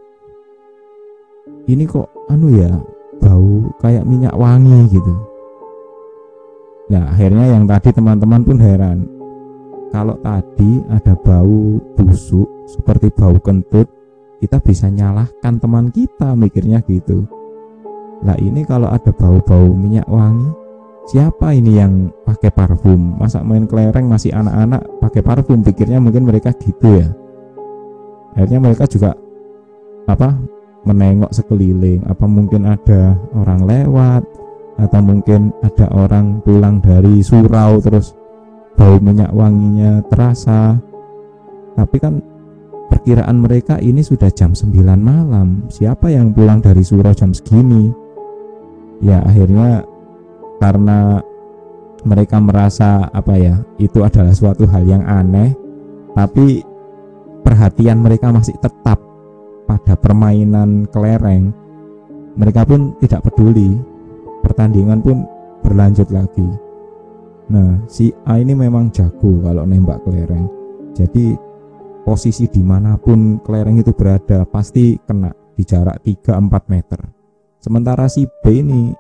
Ini 1.68 1.84
kok 1.84 2.08
anu 2.32 2.48
ya, 2.56 2.72
bau 3.20 3.68
kayak 3.84 4.08
minyak 4.08 4.36
wangi 4.36 4.88
gitu. 4.88 5.14
Nah, 6.88 7.12
akhirnya 7.12 7.52
yang 7.52 7.68
tadi 7.68 7.92
teman-teman 7.92 8.42
pun 8.48 8.58
heran. 8.58 9.04
Kalau 9.92 10.16
tadi 10.24 10.84
ada 10.88 11.16
bau 11.20 11.80
busuk 12.00 12.48
seperti 12.68 13.12
bau 13.12 13.36
kentut, 13.44 13.88
kita 14.38 14.62
bisa 14.62 14.88
nyalahkan 14.88 15.58
teman 15.58 15.90
kita 15.90 16.38
mikirnya 16.38 16.86
gitu 16.86 17.26
lah 18.26 18.38
ini 18.42 18.66
kalau 18.66 18.90
ada 18.90 19.14
bau-bau 19.14 19.74
minyak 19.74 20.06
wangi 20.10 20.50
siapa 21.10 21.54
ini 21.54 21.78
yang 21.78 22.10
pakai 22.26 22.50
parfum 22.50 23.18
masa 23.18 23.46
main 23.46 23.70
kelereng 23.70 24.10
masih 24.10 24.34
anak-anak 24.34 24.82
pakai 25.02 25.22
parfum 25.22 25.62
pikirnya 25.62 26.02
mungkin 26.02 26.26
mereka 26.26 26.54
gitu 26.58 27.02
ya 27.02 27.10
akhirnya 28.34 28.60
mereka 28.62 28.90
juga 28.90 29.14
apa 30.10 30.34
menengok 30.88 31.36
sekeliling 31.36 32.00
apa 32.08 32.24
mungkin 32.24 32.64
ada 32.64 33.20
orang 33.36 33.68
lewat 33.68 34.24
atau 34.80 35.02
mungkin 35.04 35.52
ada 35.66 35.92
orang 35.92 36.40
pulang 36.46 36.80
dari 36.80 37.20
surau 37.20 37.84
terus 37.84 38.16
bau 38.80 38.96
minyak 39.02 39.34
wanginya 39.36 40.00
terasa 40.08 40.80
tapi 41.76 41.98
kan 42.00 42.24
Perkiraan 42.88 43.44
mereka 43.44 43.76
ini 43.84 44.00
sudah 44.00 44.32
jam 44.32 44.56
9 44.56 44.72
malam. 44.96 45.68
Siapa 45.68 46.08
yang 46.08 46.32
pulang 46.32 46.64
dari 46.64 46.80
surau 46.88 47.12
jam 47.12 47.36
segini? 47.36 47.92
Ya 49.04 49.20
akhirnya 49.28 49.84
karena 50.64 51.20
mereka 52.08 52.40
merasa 52.40 53.12
apa 53.12 53.36
ya 53.36 53.60
itu 53.78 54.00
adalah 54.02 54.32
suatu 54.32 54.64
hal 54.66 54.88
yang 54.88 55.04
aneh 55.04 55.54
tapi 56.16 56.64
perhatian 57.44 58.02
mereka 58.02 58.32
masih 58.32 58.56
tetap 58.58 58.98
pada 59.68 60.00
permainan 60.00 60.88
kelereng 60.88 61.52
mereka 62.38 62.64
pun 62.64 62.94
tidak 63.02 63.26
peduli. 63.28 63.76
Pertandingan 64.46 65.02
pun 65.02 65.26
berlanjut 65.66 66.08
lagi. 66.14 66.46
Nah 67.52 67.82
si 67.90 68.14
A 68.24 68.38
ini 68.38 68.54
memang 68.54 68.94
jago 68.94 69.42
kalau 69.42 69.66
nembak 69.66 70.06
kelereng. 70.06 70.46
Jadi 70.94 71.34
posisi 72.06 72.48
di 72.48 72.62
mana 72.64 72.96
pun 72.96 73.42
kelereng 73.42 73.82
itu 73.82 73.92
berada 73.92 74.46
pasti 74.48 74.96
kena 75.02 75.34
di 75.58 75.66
jarak 75.66 76.00
3-4 76.06 76.72
meter. 76.72 77.02
Sementara 77.58 78.06
si 78.08 78.30
B 78.46 78.62
ini 78.62 78.94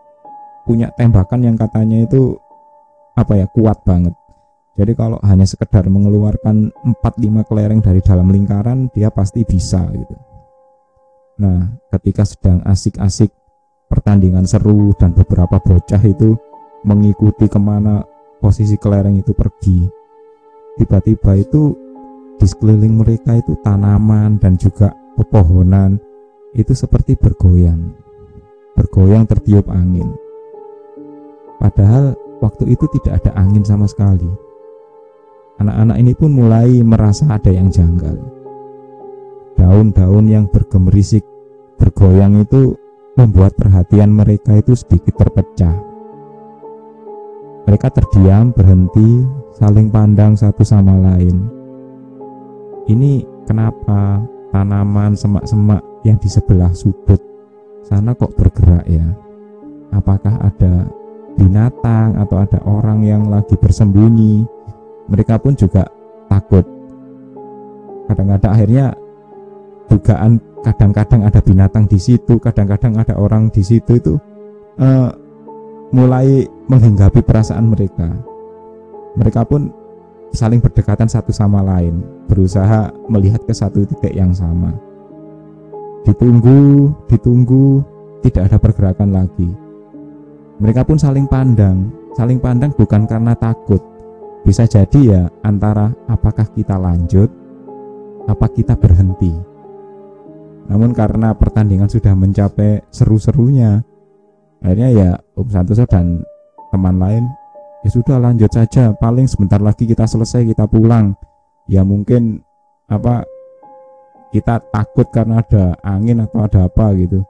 punya 0.65 0.91
tembakan 0.97 1.45
yang 1.45 1.55
katanya 1.55 2.03
itu 2.03 2.35
apa 3.15 3.37
ya 3.37 3.47
kuat 3.53 3.85
banget. 3.85 4.17
Jadi 4.77 4.93
kalau 4.93 5.17
hanya 5.25 5.45
sekedar 5.45 5.85
mengeluarkan 5.89 6.73
4-5 7.01 7.49
kelereng 7.49 7.81
dari 7.81 8.01
dalam 8.01 8.29
lingkaran 8.29 8.89
dia 8.93 9.09
pasti 9.09 9.41
bisa 9.41 9.81
gitu 9.93 10.26
nah 11.37 11.77
ketika 11.93 12.25
sedang 12.25 12.65
asik-asik 12.65 13.29
pertandingan 13.87 14.49
seru 14.49 14.91
dan 14.97 15.13
beberapa 15.13 15.61
bocah 15.61 16.01
itu 16.01 16.35
mengikuti 16.83 17.45
ke 17.45 17.59
mana 17.61 18.01
posisi 18.41 18.77
kelereng 18.77 19.17
itu 19.21 19.33
pergi 19.37 19.85
tiba-tiba 20.81 21.37
itu 21.37 21.73
di 22.37 22.45
sekeliling 22.45 22.93
mereka 22.97 23.37
itu 23.37 23.57
tanaman 23.65 24.37
dan 24.37 24.57
juga 24.57 24.93
pepohonan 25.17 25.97
itu 26.53 26.73
seperti 26.73 27.17
bergoyang 27.17 28.07
bergoyang 28.77 29.25
tertiup 29.25 29.65
angin. 29.73 30.13
Padahal 31.57 32.13
waktu 32.37 32.77
itu 32.77 32.85
tidak 32.93 33.25
ada 33.25 33.33
angin 33.41 33.65
sama 33.65 33.89
sekali. 33.89 34.29
Anak-anak 35.57 35.97
ini 35.97 36.13
pun 36.13 36.29
mulai 36.29 36.85
merasa 36.85 37.25
ada 37.25 37.49
yang 37.49 37.73
janggal 37.73 38.36
daun-daun 39.67 40.31
yang 40.31 40.47
bergemerisik 40.47 41.27
bergoyang 41.75 42.39
itu 42.39 42.79
membuat 43.19 43.51
perhatian 43.59 44.15
mereka 44.15 44.55
itu 44.55 44.71
sedikit 44.79 45.19
terpecah. 45.19 45.75
Mereka 47.67 47.91
terdiam, 47.91 48.55
berhenti, 48.55 49.27
saling 49.59 49.91
pandang 49.91 50.39
satu 50.39 50.63
sama 50.63 50.95
lain. 50.95 51.51
Ini 52.87 53.27
kenapa 53.43 54.23
tanaman 54.55 55.19
semak-semak 55.19 55.83
yang 56.07 56.15
di 56.15 56.31
sebelah 56.31 56.71
sudut 56.71 57.19
sana 57.83 58.15
kok 58.15 58.39
bergerak 58.39 58.87
ya? 58.87 59.03
Apakah 59.91 60.47
ada 60.47 60.87
binatang 61.35 62.15
atau 62.15 62.39
ada 62.39 62.63
orang 62.63 63.03
yang 63.03 63.27
lagi 63.27 63.59
bersembunyi? 63.59 64.47
Mereka 65.11 65.43
pun 65.43 65.59
juga 65.59 65.91
takut. 66.31 66.63
Kadang-kadang 68.07 68.51
akhirnya 68.55 68.95
dugaan 69.87 70.39
kadang-kadang 70.63 71.23
ada 71.23 71.39
binatang 71.39 71.87
di 71.87 71.99
situ, 71.99 72.39
kadang-kadang 72.39 72.99
ada 72.99 73.15
orang 73.15 73.47
di 73.51 73.63
situ 73.63 73.97
itu 73.97 74.13
uh, 74.79 75.09
mulai 75.95 76.43
menghinggapi 76.67 77.23
perasaan 77.23 77.71
mereka. 77.71 78.11
Mereka 79.17 79.47
pun 79.47 79.71
saling 80.35 80.59
berdekatan 80.59 81.07
satu 81.07 81.31
sama 81.31 81.63
lain, 81.63 82.03
berusaha 82.27 82.91
melihat 83.07 83.41
ke 83.47 83.53
satu 83.55 83.87
titik 83.87 84.13
yang 84.13 84.35
sama. 84.35 84.75
Ditunggu, 86.03 86.91
ditunggu, 87.07 87.83
tidak 88.23 88.51
ada 88.51 88.57
pergerakan 88.59 89.11
lagi. 89.15 89.49
Mereka 90.57 90.83
pun 90.83 90.97
saling 90.99 91.29
pandang, 91.29 91.91
saling 92.17 92.41
pandang 92.41 92.73
bukan 92.75 93.05
karena 93.05 93.37
takut. 93.37 93.79
Bisa 94.43 94.63
jadi 94.63 94.99
ya 95.03 95.23
antara 95.43 95.91
apakah 96.07 96.47
kita 96.55 96.79
lanjut, 96.79 97.27
apa 98.27 98.47
kita 98.51 98.79
berhenti. 98.79 99.56
Namun 100.67 100.91
karena 100.91 101.31
pertandingan 101.31 101.87
sudah 101.87 102.11
mencapai 102.11 102.83
seru-serunya, 102.91 103.81
akhirnya 104.59 104.89
ya 104.91 105.09
Om 105.35 105.47
Santoso 105.47 105.87
dan 105.87 106.21
teman 106.71 106.99
lain 106.99 107.23
ya 107.87 107.89
sudah 107.89 108.19
lanjut 108.19 108.51
saja. 108.51 108.91
Paling 108.91 109.31
sebentar 109.31 109.63
lagi 109.63 109.87
kita 109.87 110.03
selesai 110.03 110.43
kita 110.43 110.67
pulang. 110.67 111.15
Ya 111.67 111.83
mungkin 111.87 112.43
apa 112.87 113.23
kita 114.31 114.59
takut 114.71 115.07
karena 115.11 115.39
ada 115.39 115.75
angin 115.83 116.23
atau 116.23 116.43
ada 116.43 116.67
apa 116.67 116.91
gitu. 116.99 117.23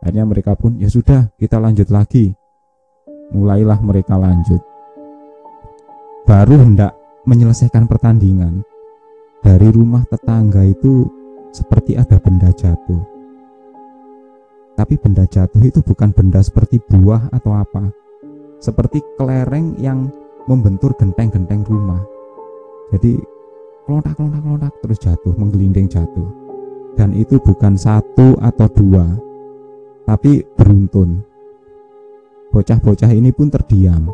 Akhirnya 0.00 0.24
mereka 0.24 0.56
pun 0.56 0.80
ya 0.80 0.88
sudah 0.88 1.28
kita 1.36 1.60
lanjut 1.60 1.92
lagi. 1.92 2.32
Mulailah 3.32 3.80
mereka 3.80 4.16
lanjut. 4.16 4.60
Baru 6.24 6.56
hendak 6.56 6.96
menyelesaikan 7.28 7.86
pertandingan 7.86 8.64
dari 9.42 9.68
rumah 9.70 10.04
tetangga 10.08 10.62
itu 10.66 11.21
seperti 11.52 12.00
ada 12.00 12.16
benda 12.16 12.48
jatuh. 12.50 13.04
Tapi 14.72 14.96
benda 14.96 15.28
jatuh 15.28 15.60
itu 15.62 15.84
bukan 15.84 16.10
benda 16.16 16.40
seperti 16.40 16.80
buah 16.80 17.28
atau 17.30 17.52
apa, 17.52 17.92
seperti 18.58 19.04
kelereng 19.20 19.76
yang 19.76 20.08
membentur 20.48 20.96
genteng-genteng 20.96 21.62
rumah. 21.68 22.00
Jadi 22.90 23.20
kelontak 23.84 24.16
kelontak 24.16 24.42
kelontak 24.42 24.72
terus 24.80 24.98
jatuh, 24.98 25.32
menggelinding 25.36 25.86
jatuh. 25.86 26.28
Dan 26.96 27.12
itu 27.16 27.36
bukan 27.40 27.76
satu 27.76 28.36
atau 28.40 28.68
dua, 28.72 29.06
tapi 30.08 30.44
beruntun. 30.56 31.24
Bocah-bocah 32.52 33.12
ini 33.12 33.32
pun 33.32 33.48
terdiam. 33.48 34.12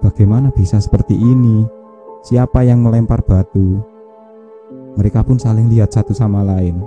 Bagaimana 0.00 0.48
bisa 0.48 0.80
seperti 0.80 1.12
ini? 1.12 1.60
Siapa 2.24 2.64
yang 2.64 2.80
melempar 2.80 3.20
batu? 3.20 3.89
Mereka 4.98 5.22
pun 5.22 5.38
saling 5.38 5.70
lihat 5.70 5.94
satu 5.94 6.10
sama 6.10 6.42
lain. 6.42 6.80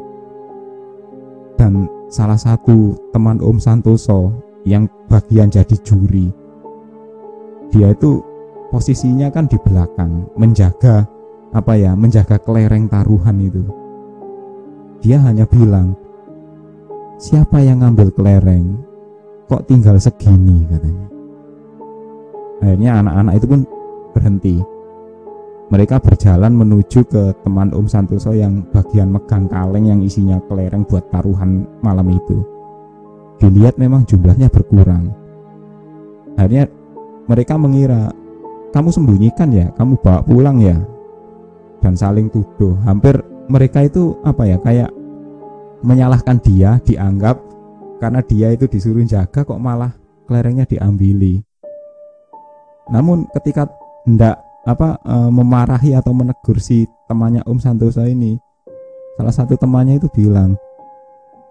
Dan 1.55 1.87
salah 2.11 2.39
satu 2.39 2.97
teman 3.15 3.39
Om 3.39 3.57
Santoso 3.61 4.33
yang 4.67 4.89
bagian 5.07 5.51
jadi 5.51 5.75
juri, 5.83 6.31
dia 7.73 7.89
itu 7.93 8.21
posisinya 8.69 9.33
kan 9.33 9.49
di 9.49 9.57
belakang, 9.61 10.29
menjaga 10.37 11.05
apa 11.53 11.73
ya, 11.77 11.93
menjaga 11.93 12.41
kelereng 12.41 12.89
taruhan 12.89 13.37
itu. 13.41 13.63
Dia 15.01 15.19
hanya 15.21 15.45
bilang, 15.45 15.97
siapa 17.21 17.61
yang 17.61 17.81
ngambil 17.81 18.13
kelereng? 18.13 18.77
Kok 19.49 19.67
tinggal 19.69 19.99
segini 19.99 20.65
katanya. 20.69 21.07
Akhirnya 22.63 22.91
anak-anak 23.03 23.33
itu 23.37 23.45
pun 23.45 23.61
berhenti 24.15 24.55
mereka 25.73 25.97
berjalan 25.97 26.53
menuju 26.53 27.01
ke 27.09 27.33
teman 27.41 27.73
Om 27.73 27.89
Santoso 27.89 28.29
yang 28.29 28.61
bagian 28.69 29.09
megang 29.09 29.49
kaleng 29.49 29.89
yang 29.89 30.05
isinya 30.05 30.37
kelereng 30.45 30.85
buat 30.85 31.09
taruhan 31.09 31.65
malam 31.81 32.13
itu. 32.13 32.45
Dilihat 33.41 33.81
memang 33.81 34.05
jumlahnya 34.05 34.53
berkurang. 34.53 35.09
Akhirnya 36.37 36.69
mereka 37.25 37.57
mengira, 37.57 38.13
kamu 38.69 38.93
sembunyikan 38.93 39.49
ya, 39.49 39.73
kamu 39.73 39.97
bawa 39.97 40.21
pulang 40.21 40.61
ya. 40.61 40.77
Dan 41.81 41.97
saling 41.97 42.29
tuduh. 42.29 42.77
Hampir 42.85 43.17
mereka 43.49 43.81
itu 43.81 44.13
apa 44.21 44.45
ya, 44.45 44.61
kayak 44.61 44.93
menyalahkan 45.81 46.37
dia, 46.45 46.77
dianggap 46.85 47.41
karena 47.97 48.21
dia 48.21 48.53
itu 48.53 48.69
disuruh 48.69 49.01
jaga 49.09 49.41
kok 49.41 49.57
malah 49.57 49.89
kelerengnya 50.29 50.69
diambili. 50.69 51.41
Namun 52.93 53.25
ketika 53.33 53.65
hendak 54.05 54.52
apa 54.63 54.99
e, 55.03 55.15
memarahi 55.27 55.91
atau 55.95 56.15
menegur 56.15 56.57
si 56.59 56.87
temannya 57.07 57.43
Om 57.43 57.59
Santoso 57.59 58.03
ini. 58.07 58.39
Salah 59.19 59.35
satu 59.35 59.59
temannya 59.59 60.01
itu 60.01 60.09
bilang 60.09 60.57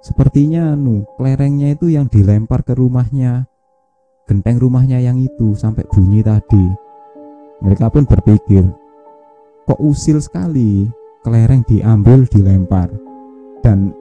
sepertinya 0.03 0.75
nu 0.75 1.07
kelerengnya 1.15 1.79
itu 1.79 1.87
yang 1.95 2.11
dilempar 2.11 2.67
ke 2.67 2.75
rumahnya 2.75 3.47
genteng 4.27 4.59
rumahnya 4.59 4.99
yang 4.99 5.21
itu 5.21 5.55
sampai 5.55 5.87
bunyi 5.87 6.25
tadi. 6.25 6.67
Mereka 7.63 7.93
pun 7.93 8.09
berpikir 8.09 8.67
kok 9.63 9.79
usil 9.79 10.19
sekali 10.19 10.91
kelereng 11.23 11.63
diambil 11.69 12.27
dilempar? 12.27 12.91
Dan 13.63 13.95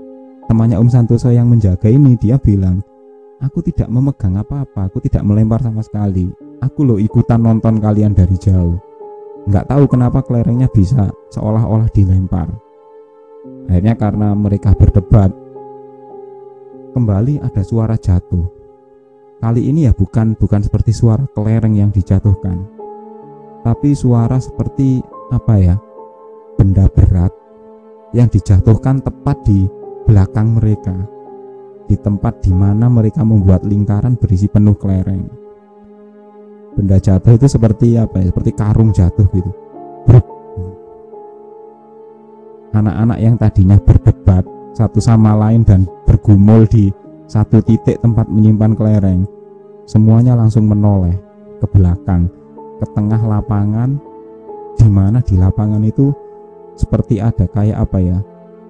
temannya 0.49 0.81
Om 0.81 0.89
Santoso 0.89 1.29
yang 1.29 1.51
menjaga 1.51 1.85
ini 1.85 2.17
dia 2.17 2.41
bilang 2.41 2.81
aku 3.43 3.61
tidak 3.61 3.91
memegang 3.93 4.41
apa-apa 4.41 4.89
aku 4.89 5.03
tidak 5.03 5.21
melempar 5.27 5.61
sama 5.61 5.83
sekali. 5.85 6.31
Aku 6.61 6.85
lo 6.85 6.97
ikutan 6.97 7.41
nonton 7.41 7.77
kalian 7.81 8.13
dari 8.13 8.37
jauh 8.37 8.90
nggak 9.49 9.67
tahu 9.69 9.83
kenapa 9.89 10.21
kelerengnya 10.21 10.69
bisa 10.69 11.09
seolah-olah 11.33 11.89
dilempar. 11.89 12.49
Akhirnya 13.65 13.97
karena 13.97 14.37
mereka 14.37 14.75
berdebat, 14.77 15.33
kembali 16.93 17.41
ada 17.41 17.61
suara 17.65 17.97
jatuh. 17.97 18.45
Kali 19.41 19.65
ini 19.65 19.89
ya 19.89 19.93
bukan 19.97 20.37
bukan 20.37 20.61
seperti 20.61 20.93
suara 20.93 21.25
kelereng 21.33 21.73
yang 21.73 21.89
dijatuhkan, 21.89 22.61
tapi 23.65 23.97
suara 23.97 24.37
seperti 24.37 25.01
apa 25.33 25.55
ya? 25.57 25.75
Benda 26.61 26.85
berat 26.93 27.33
yang 28.13 28.29
dijatuhkan 28.29 29.01
tepat 29.01 29.41
di 29.41 29.65
belakang 30.05 30.61
mereka, 30.61 30.93
di 31.89 31.97
tempat 31.97 32.45
di 32.45 32.53
mana 32.53 32.85
mereka 32.85 33.25
membuat 33.25 33.65
lingkaran 33.65 34.13
berisi 34.13 34.45
penuh 34.45 34.77
kelereng 34.77 35.40
benda 36.75 36.97
jatuh 36.97 37.35
itu 37.35 37.47
seperti 37.47 37.99
apa 37.99 38.21
ya? 38.21 38.31
Seperti 38.31 38.51
karung 38.55 38.89
jatuh 38.95 39.27
gitu. 39.31 39.51
Anak-anak 42.71 43.19
yang 43.19 43.35
tadinya 43.35 43.75
berdebat 43.83 44.47
satu 44.71 45.03
sama 45.03 45.35
lain 45.35 45.67
dan 45.67 45.83
bergumul 46.07 46.63
di 46.63 46.87
satu 47.27 47.59
titik 47.59 47.99
tempat 47.99 48.31
menyimpan 48.31 48.71
kelereng 48.79 49.27
semuanya 49.83 50.39
langsung 50.39 50.71
menoleh 50.71 51.19
ke 51.59 51.67
belakang 51.67 52.31
ke 52.79 52.85
tengah 52.95 53.19
lapangan. 53.27 53.99
Di 54.79 54.87
mana 54.87 55.19
di 55.19 55.35
lapangan 55.35 55.83
itu 55.83 56.15
seperti 56.79 57.19
ada 57.19 57.43
kayak 57.43 57.85
apa 57.85 57.99
ya? 57.99 58.17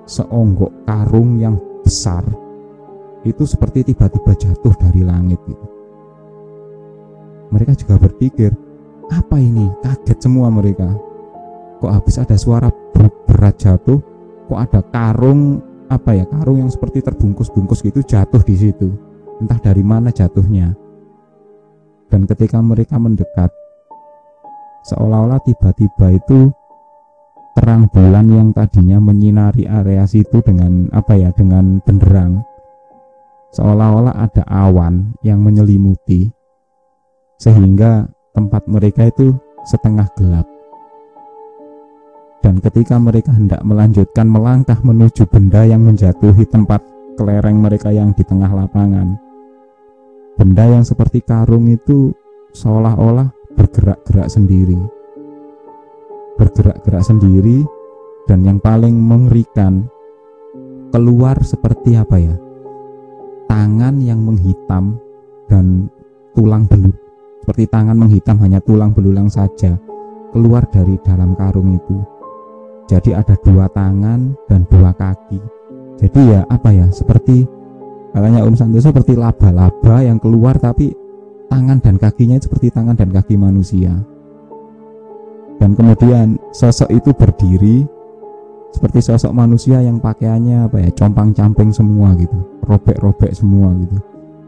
Seonggok 0.10 0.84
karung 0.90 1.38
yang 1.38 1.62
besar. 1.86 2.26
Itu 3.22 3.46
seperti 3.46 3.94
tiba-tiba 3.94 4.34
jatuh 4.34 4.74
dari 4.82 5.06
langit 5.06 5.38
gitu 5.46 5.81
mereka 7.52 7.76
juga 7.76 8.00
berpikir, 8.00 8.52
apa 9.12 9.38
ini? 9.38 9.68
Kaget 9.84 10.18
semua 10.24 10.48
mereka. 10.48 10.88
Kok 11.84 11.92
habis 11.92 12.16
ada 12.18 12.40
suara 12.40 12.72
berat 13.28 13.60
jatuh, 13.60 14.00
kok 14.48 14.60
ada 14.60 14.80
karung 14.90 15.60
apa 15.92 16.16
ya 16.16 16.24
karung 16.24 16.64
yang 16.64 16.72
seperti 16.72 17.04
terbungkus-bungkus 17.04 17.84
gitu 17.84 18.00
jatuh 18.02 18.40
di 18.42 18.56
situ. 18.56 18.90
Entah 19.44 19.60
dari 19.60 19.84
mana 19.84 20.10
jatuhnya. 20.10 20.72
Dan 22.08 22.28
ketika 22.28 22.64
mereka 22.64 22.96
mendekat, 22.96 23.52
seolah-olah 24.88 25.44
tiba-tiba 25.44 26.16
itu 26.16 26.52
terang 27.52 27.92
bulan 27.92 28.32
yang 28.32 28.50
tadinya 28.56 28.98
menyinari 28.98 29.68
area 29.68 30.08
situ 30.08 30.40
dengan 30.40 30.88
apa 30.96 31.20
ya 31.20 31.36
dengan 31.36 31.84
benderang 31.84 32.40
seolah-olah 33.52 34.16
ada 34.16 34.44
awan 34.48 35.12
yang 35.20 35.44
menyelimuti 35.44 36.32
sehingga 37.42 38.06
tempat 38.38 38.70
mereka 38.70 39.10
itu 39.10 39.34
setengah 39.66 40.06
gelap. 40.14 40.46
Dan 42.46 42.62
ketika 42.62 43.02
mereka 43.02 43.34
hendak 43.34 43.66
melanjutkan 43.66 44.30
melangkah 44.30 44.78
menuju 44.82 45.26
benda 45.26 45.66
yang 45.66 45.82
menjatuhi 45.82 46.46
tempat 46.46 46.82
kelereng 47.18 47.58
mereka 47.58 47.90
yang 47.90 48.14
di 48.14 48.22
tengah 48.26 48.50
lapangan. 48.50 49.18
Benda 50.38 50.66
yang 50.70 50.82
seperti 50.82 51.22
karung 51.22 51.70
itu 51.70 52.14
seolah-olah 52.54 53.30
bergerak-gerak 53.54 54.30
sendiri. 54.30 54.78
Bergerak-gerak 56.38 57.06
sendiri 57.06 57.62
dan 58.26 58.42
yang 58.42 58.58
paling 58.58 58.98
mengerikan 58.98 59.86
keluar 60.90 61.38
seperti 61.46 61.94
apa 61.94 62.18
ya? 62.18 62.36
Tangan 63.46 64.02
yang 64.02 64.26
menghitam 64.26 64.98
dan 65.46 65.94
tulang 66.34 66.66
belut. 66.66 67.11
Seperti 67.42 67.66
tangan 67.66 67.98
menghitam 67.98 68.38
hanya 68.46 68.62
tulang 68.62 68.94
belulang 68.94 69.26
saja 69.26 69.74
keluar 70.30 70.64
dari 70.70 70.96
dalam 71.02 71.34
karung 71.34 71.74
itu. 71.74 71.98
Jadi 72.86 73.18
ada 73.18 73.34
dua 73.42 73.66
tangan 73.74 74.38
dan 74.46 74.62
dua 74.70 74.94
kaki. 74.94 75.42
Jadi 75.98 76.20
ya 76.38 76.46
apa 76.48 76.70
ya? 76.70 76.86
Seperti 76.94 77.44
katanya 78.14 78.46
Om 78.46 78.54
Santoso 78.54 78.94
seperti 78.94 79.18
laba-laba 79.18 80.06
yang 80.06 80.22
keluar 80.22 80.62
tapi 80.62 80.94
tangan 81.50 81.82
dan 81.82 81.98
kakinya 81.98 82.38
seperti 82.38 82.70
tangan 82.70 82.94
dan 82.94 83.10
kaki 83.10 83.36
manusia. 83.36 83.92
Dan 85.58 85.78
kemudian 85.78 86.38
sosok 86.54 86.90
itu 86.90 87.10
berdiri 87.14 87.86
seperti 88.72 89.04
sosok 89.04 89.36
manusia 89.36 89.84
yang 89.84 90.00
pakaiannya 90.00 90.72
apa 90.72 90.78
ya 90.80 90.90
compang-camping 90.96 91.76
semua 91.76 92.16
gitu 92.16 92.40
robek-robek 92.66 93.36
semua 93.36 93.76
gitu 93.84 94.00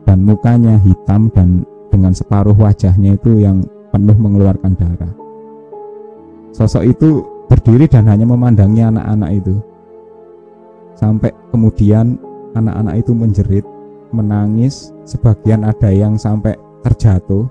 dan 0.07 0.23
mukanya 0.23 0.79
hitam 0.79 1.27
dan 1.35 1.67
dengan 1.93 2.09
separuh 2.17 2.57
wajahnya 2.57 3.13
itu 3.13 3.45
yang 3.45 3.61
penuh 3.93 4.17
mengeluarkan 4.17 4.73
darah. 4.73 5.13
Sosok 6.49 6.89
itu 6.89 7.21
berdiri 7.45 7.85
dan 7.85 8.09
hanya 8.09 8.25
memandangi 8.25 8.81
anak-anak 8.81 9.29
itu. 9.37 9.61
Sampai 10.97 11.29
kemudian 11.53 12.17
anak-anak 12.57 13.05
itu 13.05 13.13
menjerit 13.13 13.65
menangis 14.09 14.89
sebagian 15.05 15.61
ada 15.61 15.93
yang 15.93 16.17
sampai 16.17 16.57
terjatuh. 16.81 17.45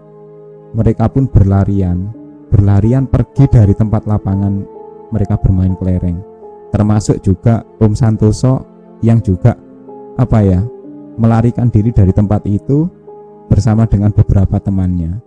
Mereka 0.75 1.07
pun 1.15 1.31
berlarian 1.31 2.11
berlarian 2.53 3.07
pergi 3.07 3.47
dari 3.49 3.73
tempat 3.73 4.05
lapangan. 4.05 4.61
Mereka 5.15 5.41
bermain 5.41 5.77
kelereng. 5.77 6.19
Termasuk 6.73 7.21
juga 7.21 7.65
Om 7.81 7.93
Santoso 7.93 8.65
yang 9.05 9.21
juga 9.21 9.57
apa 10.17 10.41
ya 10.41 10.61
melarikan 11.21 11.69
diri 11.69 11.93
dari 11.93 12.13
tempat 12.17 12.45
itu 12.49 12.89
bersama 13.53 13.85
dengan 13.85 14.09
beberapa 14.17 14.57
temannya. 14.57 15.21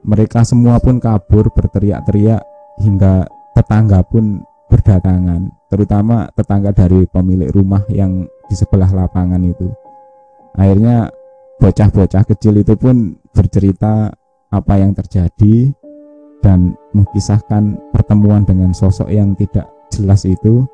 Mereka 0.00 0.40
semua 0.48 0.80
pun 0.80 0.96
kabur 0.96 1.52
berteriak-teriak 1.52 2.40
hingga 2.80 3.28
tetangga 3.52 4.00
pun 4.00 4.40
berdatangan 4.72 5.52
terutama 5.68 6.32
tetangga 6.32 6.72
dari 6.72 7.04
pemilik 7.04 7.52
rumah 7.52 7.84
yang 7.92 8.24
di 8.48 8.54
sebelah 8.56 8.88
lapangan 8.88 9.44
itu. 9.44 9.68
Akhirnya 10.56 11.12
bocah-bocah 11.60 12.24
kecil 12.24 12.64
itu 12.64 12.72
pun 12.80 13.20
bercerita 13.36 14.08
apa 14.48 14.74
yang 14.80 14.96
terjadi 14.96 15.76
dan 16.40 16.72
mengisahkan 16.96 17.92
pertemuan 17.92 18.48
dengan 18.48 18.72
sosok 18.72 19.12
yang 19.12 19.36
tidak 19.36 19.68
jelas 19.92 20.24
itu. 20.24 20.64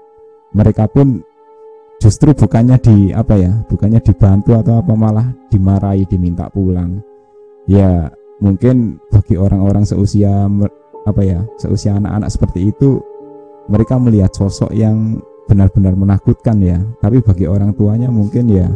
Mereka 0.54 0.86
pun 0.94 1.26
justru 1.96 2.32
bukannya 2.36 2.76
di 2.80 2.96
apa 3.12 3.34
ya 3.36 3.52
bukannya 3.66 4.00
dibantu 4.04 4.56
atau 4.56 4.80
apa 4.80 4.92
malah 4.92 5.26
dimarahi 5.48 6.04
diminta 6.04 6.48
pulang. 6.52 7.00
Ya 7.66 8.12
mungkin 8.38 9.00
bagi 9.08 9.34
orang-orang 9.40 9.88
seusia 9.88 10.46
apa 11.06 11.22
ya 11.24 11.40
seusia 11.56 11.96
anak-anak 11.96 12.30
seperti 12.30 12.70
itu 12.70 13.00
mereka 13.66 13.98
melihat 13.98 14.30
sosok 14.30 14.70
yang 14.76 15.18
benar-benar 15.48 15.96
menakutkan 15.96 16.60
ya. 16.60 16.78
Tapi 17.00 17.24
bagi 17.24 17.48
orang 17.48 17.72
tuanya 17.74 18.12
mungkin 18.12 18.50
ya 18.52 18.68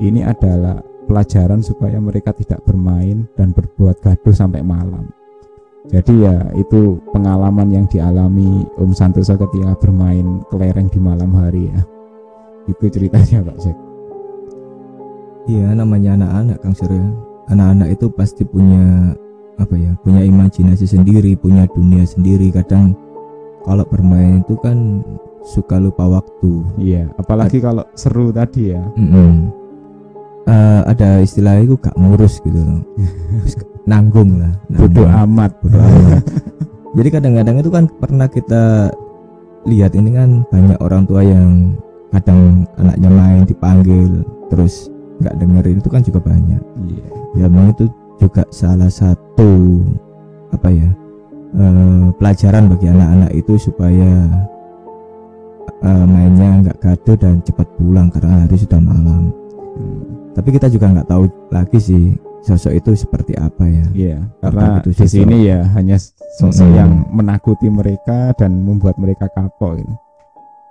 ini 0.00 0.24
adalah 0.24 0.80
pelajaran 1.04 1.60
supaya 1.60 2.00
mereka 2.00 2.32
tidak 2.32 2.64
bermain 2.64 3.28
dan 3.36 3.52
berbuat 3.52 4.00
gaduh 4.00 4.32
sampai 4.34 4.64
malam. 4.64 5.10
Jadi 5.90 6.22
ya 6.22 6.36
itu 6.54 7.02
pengalaman 7.10 7.66
yang 7.72 7.86
dialami 7.90 8.62
Om 8.78 8.94
Santoso 8.94 9.34
ketika 9.34 9.74
bermain 9.80 10.44
kelereng 10.46 10.86
di 10.86 11.00
malam 11.02 11.34
hari 11.34 11.66
ya 11.66 11.80
itu 12.68 12.84
ceritanya 12.90 13.46
Pak 13.46 13.56
Jack 13.62 13.76
iya 15.48 15.72
namanya 15.72 16.20
anak-anak 16.20 16.58
Kang 16.60 16.76
Surya 16.76 17.30
anak-anak 17.50 17.88
itu 17.98 18.06
pasti 18.14 18.42
punya 18.46 19.14
apa 19.60 19.76
ya 19.76 19.92
punya 20.00 20.24
imajinasi 20.24 20.88
sendiri 20.88 21.36
punya 21.36 21.68
dunia 21.68 22.06
sendiri. 22.06 22.48
Kadang 22.54 22.96
kalau 23.66 23.84
bermain 23.84 24.40
itu 24.40 24.56
kan 24.56 25.04
suka 25.44 25.76
lupa 25.76 26.08
waktu. 26.08 26.64
Iya 26.80 27.10
apalagi 27.20 27.60
Ad 27.60 27.64
kalau 27.66 27.84
seru 27.92 28.32
tadi 28.32 28.72
ya. 28.72 28.80
Mm 28.96 29.08
-mm. 29.10 29.32
Uh, 30.50 30.82
ada 30.88 31.20
istilah 31.20 31.60
itu 31.60 31.76
gak 31.76 31.94
ngurus 32.00 32.40
gitu. 32.40 32.58
Nanggung 33.90 34.40
lah 34.40 34.54
bodoh 34.72 35.06
amat. 35.06 35.52
Bodoh 35.60 35.82
amat. 35.82 36.24
Jadi 36.96 37.08
kadang-kadang 37.12 37.56
itu 37.62 37.70
kan 37.70 37.84
pernah 37.86 38.26
kita 38.26 38.90
lihat 39.68 39.92
ini 39.94 40.10
kan 40.10 40.42
banyak 40.48 40.78
orang 40.80 41.04
tua 41.06 41.22
yang 41.22 41.76
kadang 42.10 42.66
anaknya 42.78 43.10
main 43.10 43.42
dipanggil 43.46 44.26
terus 44.50 44.90
nggak 45.22 45.36
dengerin 45.38 45.78
itu 45.78 45.88
kan 45.92 46.02
juga 46.02 46.20
banyak 46.20 46.62
iya. 46.90 47.06
ya 47.38 47.46
memang 47.46 47.70
itu 47.76 47.86
juga 48.18 48.42
salah 48.50 48.90
satu 48.90 49.80
apa 50.50 50.68
ya 50.68 50.90
uh, 51.56 52.10
pelajaran 52.18 52.68
bagi 52.74 52.86
anak-anak 52.90 53.30
itu 53.36 53.52
supaya 53.56 54.10
uh, 55.86 56.04
mainnya 56.08 56.66
nggak 56.66 56.78
gaduh 56.82 57.16
dan 57.16 57.38
cepat 57.46 57.68
pulang 57.78 58.10
karena 58.10 58.44
hari 58.44 58.56
sudah 58.58 58.80
malam 58.82 59.30
hmm. 59.78 60.34
tapi 60.34 60.48
kita 60.56 60.66
juga 60.66 60.90
nggak 60.90 61.08
tahu 61.08 61.24
lagi 61.54 61.78
sih 61.78 62.04
sosok 62.40 62.72
itu 62.72 62.90
seperti 62.96 63.36
apa 63.36 63.68
ya? 63.68 63.84
Iya, 63.92 64.18
karena 64.40 64.80
itu 64.80 64.90
di 64.96 65.08
sini 65.08 65.36
ya 65.44 65.60
hanya 65.76 66.00
sosok 66.40 66.68
hmm. 66.72 66.76
yang 66.76 66.90
menakuti 67.12 67.68
mereka 67.68 68.32
dan 68.32 68.64
membuat 68.64 68.96
mereka 68.96 69.28
kapok 69.28 69.76
gitu. 69.76 69.94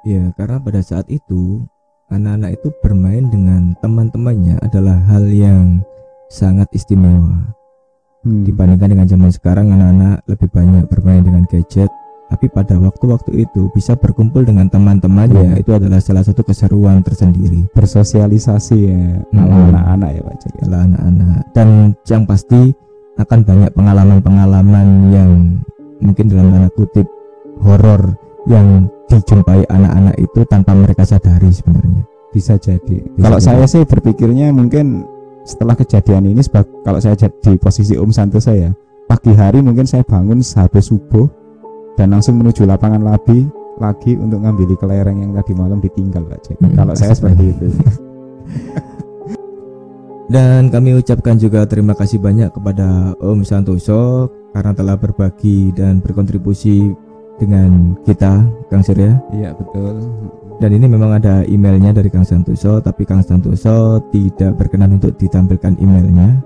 Iya, 0.08 0.32
karena 0.40 0.58
pada 0.64 0.80
saat 0.80 1.06
itu 1.12 1.68
anak-anak 2.08 2.56
itu 2.56 2.68
bermain 2.80 3.28
dengan 3.28 3.76
teman-temannya 3.84 4.58
adalah 4.64 4.96
hal 5.12 5.28
yang 5.28 5.84
sangat 6.32 6.70
istimewa. 6.72 7.52
Hmm. 8.24 8.44
Dibandingkan 8.44 8.90
dengan 8.92 9.08
zaman 9.08 9.32
sekarang 9.32 9.72
anak-anak 9.72 10.24
lebih 10.28 10.50
banyak 10.52 10.84
bermain 10.92 11.24
dengan 11.24 11.44
gadget 11.48 11.88
tapi 12.30 12.46
pada 12.46 12.78
waktu-waktu 12.78 13.42
itu 13.50 13.74
bisa 13.74 13.98
berkumpul 13.98 14.46
dengan 14.46 14.70
teman-temannya 14.70 15.58
yeah. 15.58 15.62
itu 15.62 15.74
adalah 15.74 15.98
salah 15.98 16.22
satu 16.22 16.46
keseruan 16.46 17.02
tersendiri 17.02 17.66
bersosialisasi 17.74 18.78
ya 18.86 19.02
hmm. 19.34 19.74
anak-anak 19.74 20.10
ya 20.14 20.22
Pak 20.22 20.36
ala 20.70 20.78
anak-anak 20.86 21.42
dan 21.58 21.68
yang 22.06 22.24
pasti 22.30 22.62
akan 23.18 23.40
banyak 23.44 23.72
pengalaman-pengalaman 23.74 24.88
yang 25.12 25.32
mungkin 26.00 26.26
dalam 26.30 26.54
tanda 26.54 26.70
kutip 26.78 27.10
horor 27.60 28.14
yang 28.48 28.88
dijumpai 29.10 29.66
anak-anak 29.68 30.16
itu 30.22 30.40
tanpa 30.46 30.78
mereka 30.78 31.04
sadari 31.04 31.50
sebenarnya 31.50 32.06
bisa 32.30 32.56
jadi 32.62 32.98
bisa 33.18 33.26
kalau 33.26 33.40
jadi. 33.42 33.48
saya 33.50 33.66
sih 33.66 33.84
berpikirnya 33.84 34.54
mungkin 34.54 35.04
setelah 35.44 35.74
kejadian 35.74 36.30
ini 36.30 36.46
sebab 36.46 36.86
kalau 36.86 37.02
saya 37.02 37.18
di 37.18 37.58
posisi 37.58 37.98
Om 37.98 38.14
Santo 38.14 38.38
saya 38.38 38.70
pagi 39.10 39.34
hari 39.34 39.66
mungkin 39.66 39.90
saya 39.90 40.06
bangun 40.06 40.46
sehabis 40.46 40.94
subuh 40.94 41.26
dan 41.98 42.14
langsung 42.14 42.38
menuju 42.38 42.70
lapangan 42.70 43.02
labi 43.02 43.50
lagi 43.82 44.14
untuk 44.14 44.46
ngambil 44.46 44.76
kelereng 44.78 45.18
yang 45.24 45.32
tadi 45.34 45.56
malam 45.56 45.80
ditinggal 45.80 46.28
Pak 46.28 46.40
Jack. 46.44 46.58
Hmm, 46.60 46.76
Kalau 46.76 46.94
saya 46.94 47.16
seperti 47.16 47.44
itu. 47.56 47.68
Dan 50.30 50.70
kami 50.70 50.94
ucapkan 50.94 51.42
juga 51.42 51.66
terima 51.66 51.98
kasih 51.98 52.22
banyak 52.22 52.54
kepada 52.54 53.18
Om 53.18 53.42
Santoso 53.42 54.30
karena 54.54 54.78
telah 54.78 54.94
berbagi 54.94 55.74
dan 55.74 56.06
berkontribusi 56.06 56.94
dengan 57.40 57.96
kita, 58.04 58.44
Kang 58.68 58.84
Surya. 58.84 59.16
Iya 59.32 59.56
betul. 59.56 60.06
Dan 60.60 60.76
ini 60.76 60.92
memang 60.92 61.16
ada 61.16 61.48
emailnya 61.48 61.96
dari 61.96 62.12
Kang 62.12 62.28
Santoso, 62.28 62.84
tapi 62.84 63.08
Kang 63.08 63.24
Santoso 63.24 64.04
tidak 64.12 64.60
berkenan 64.60 65.00
untuk 65.00 65.16
ditampilkan 65.16 65.80
emailnya. 65.80 66.44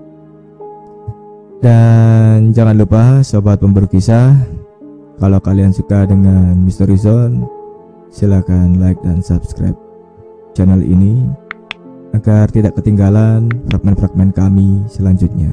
Dan 1.58 2.54
jangan 2.54 2.78
lupa 2.78 3.26
sobat 3.26 3.58
pemburu 3.58 3.90
kisah 3.90 4.38
kalau 5.18 5.42
kalian 5.42 5.74
suka 5.74 6.06
dengan 6.06 6.54
Mystery 6.62 6.94
Zone, 6.94 7.42
silahkan 8.14 8.78
like 8.78 8.98
dan 9.02 9.18
subscribe 9.18 9.74
channel 10.54 10.82
ini 10.82 11.26
agar 12.14 12.46
tidak 12.46 12.78
ketinggalan 12.78 13.50
fragmen-fragmen 13.70 14.30
kami 14.30 14.86
selanjutnya. 14.86 15.50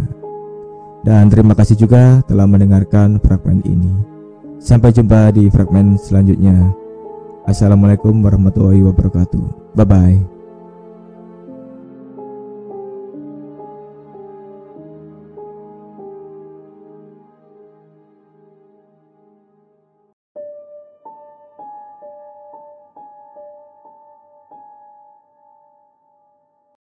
Dan 1.01 1.33
terima 1.33 1.57
kasih 1.57 1.73
juga 1.73 2.21
telah 2.29 2.45
mendengarkan 2.45 3.17
fragmen 3.17 3.65
ini. 3.65 4.10
Sampai 4.61 4.93
jumpa 4.93 5.33
di 5.33 5.49
fragmen 5.49 5.97
selanjutnya. 5.97 6.53
Assalamualaikum 7.49 8.21
warahmatullahi 8.21 8.85
wabarakatuh. 8.85 9.73
Bye 9.73 9.87
bye. 9.89 10.30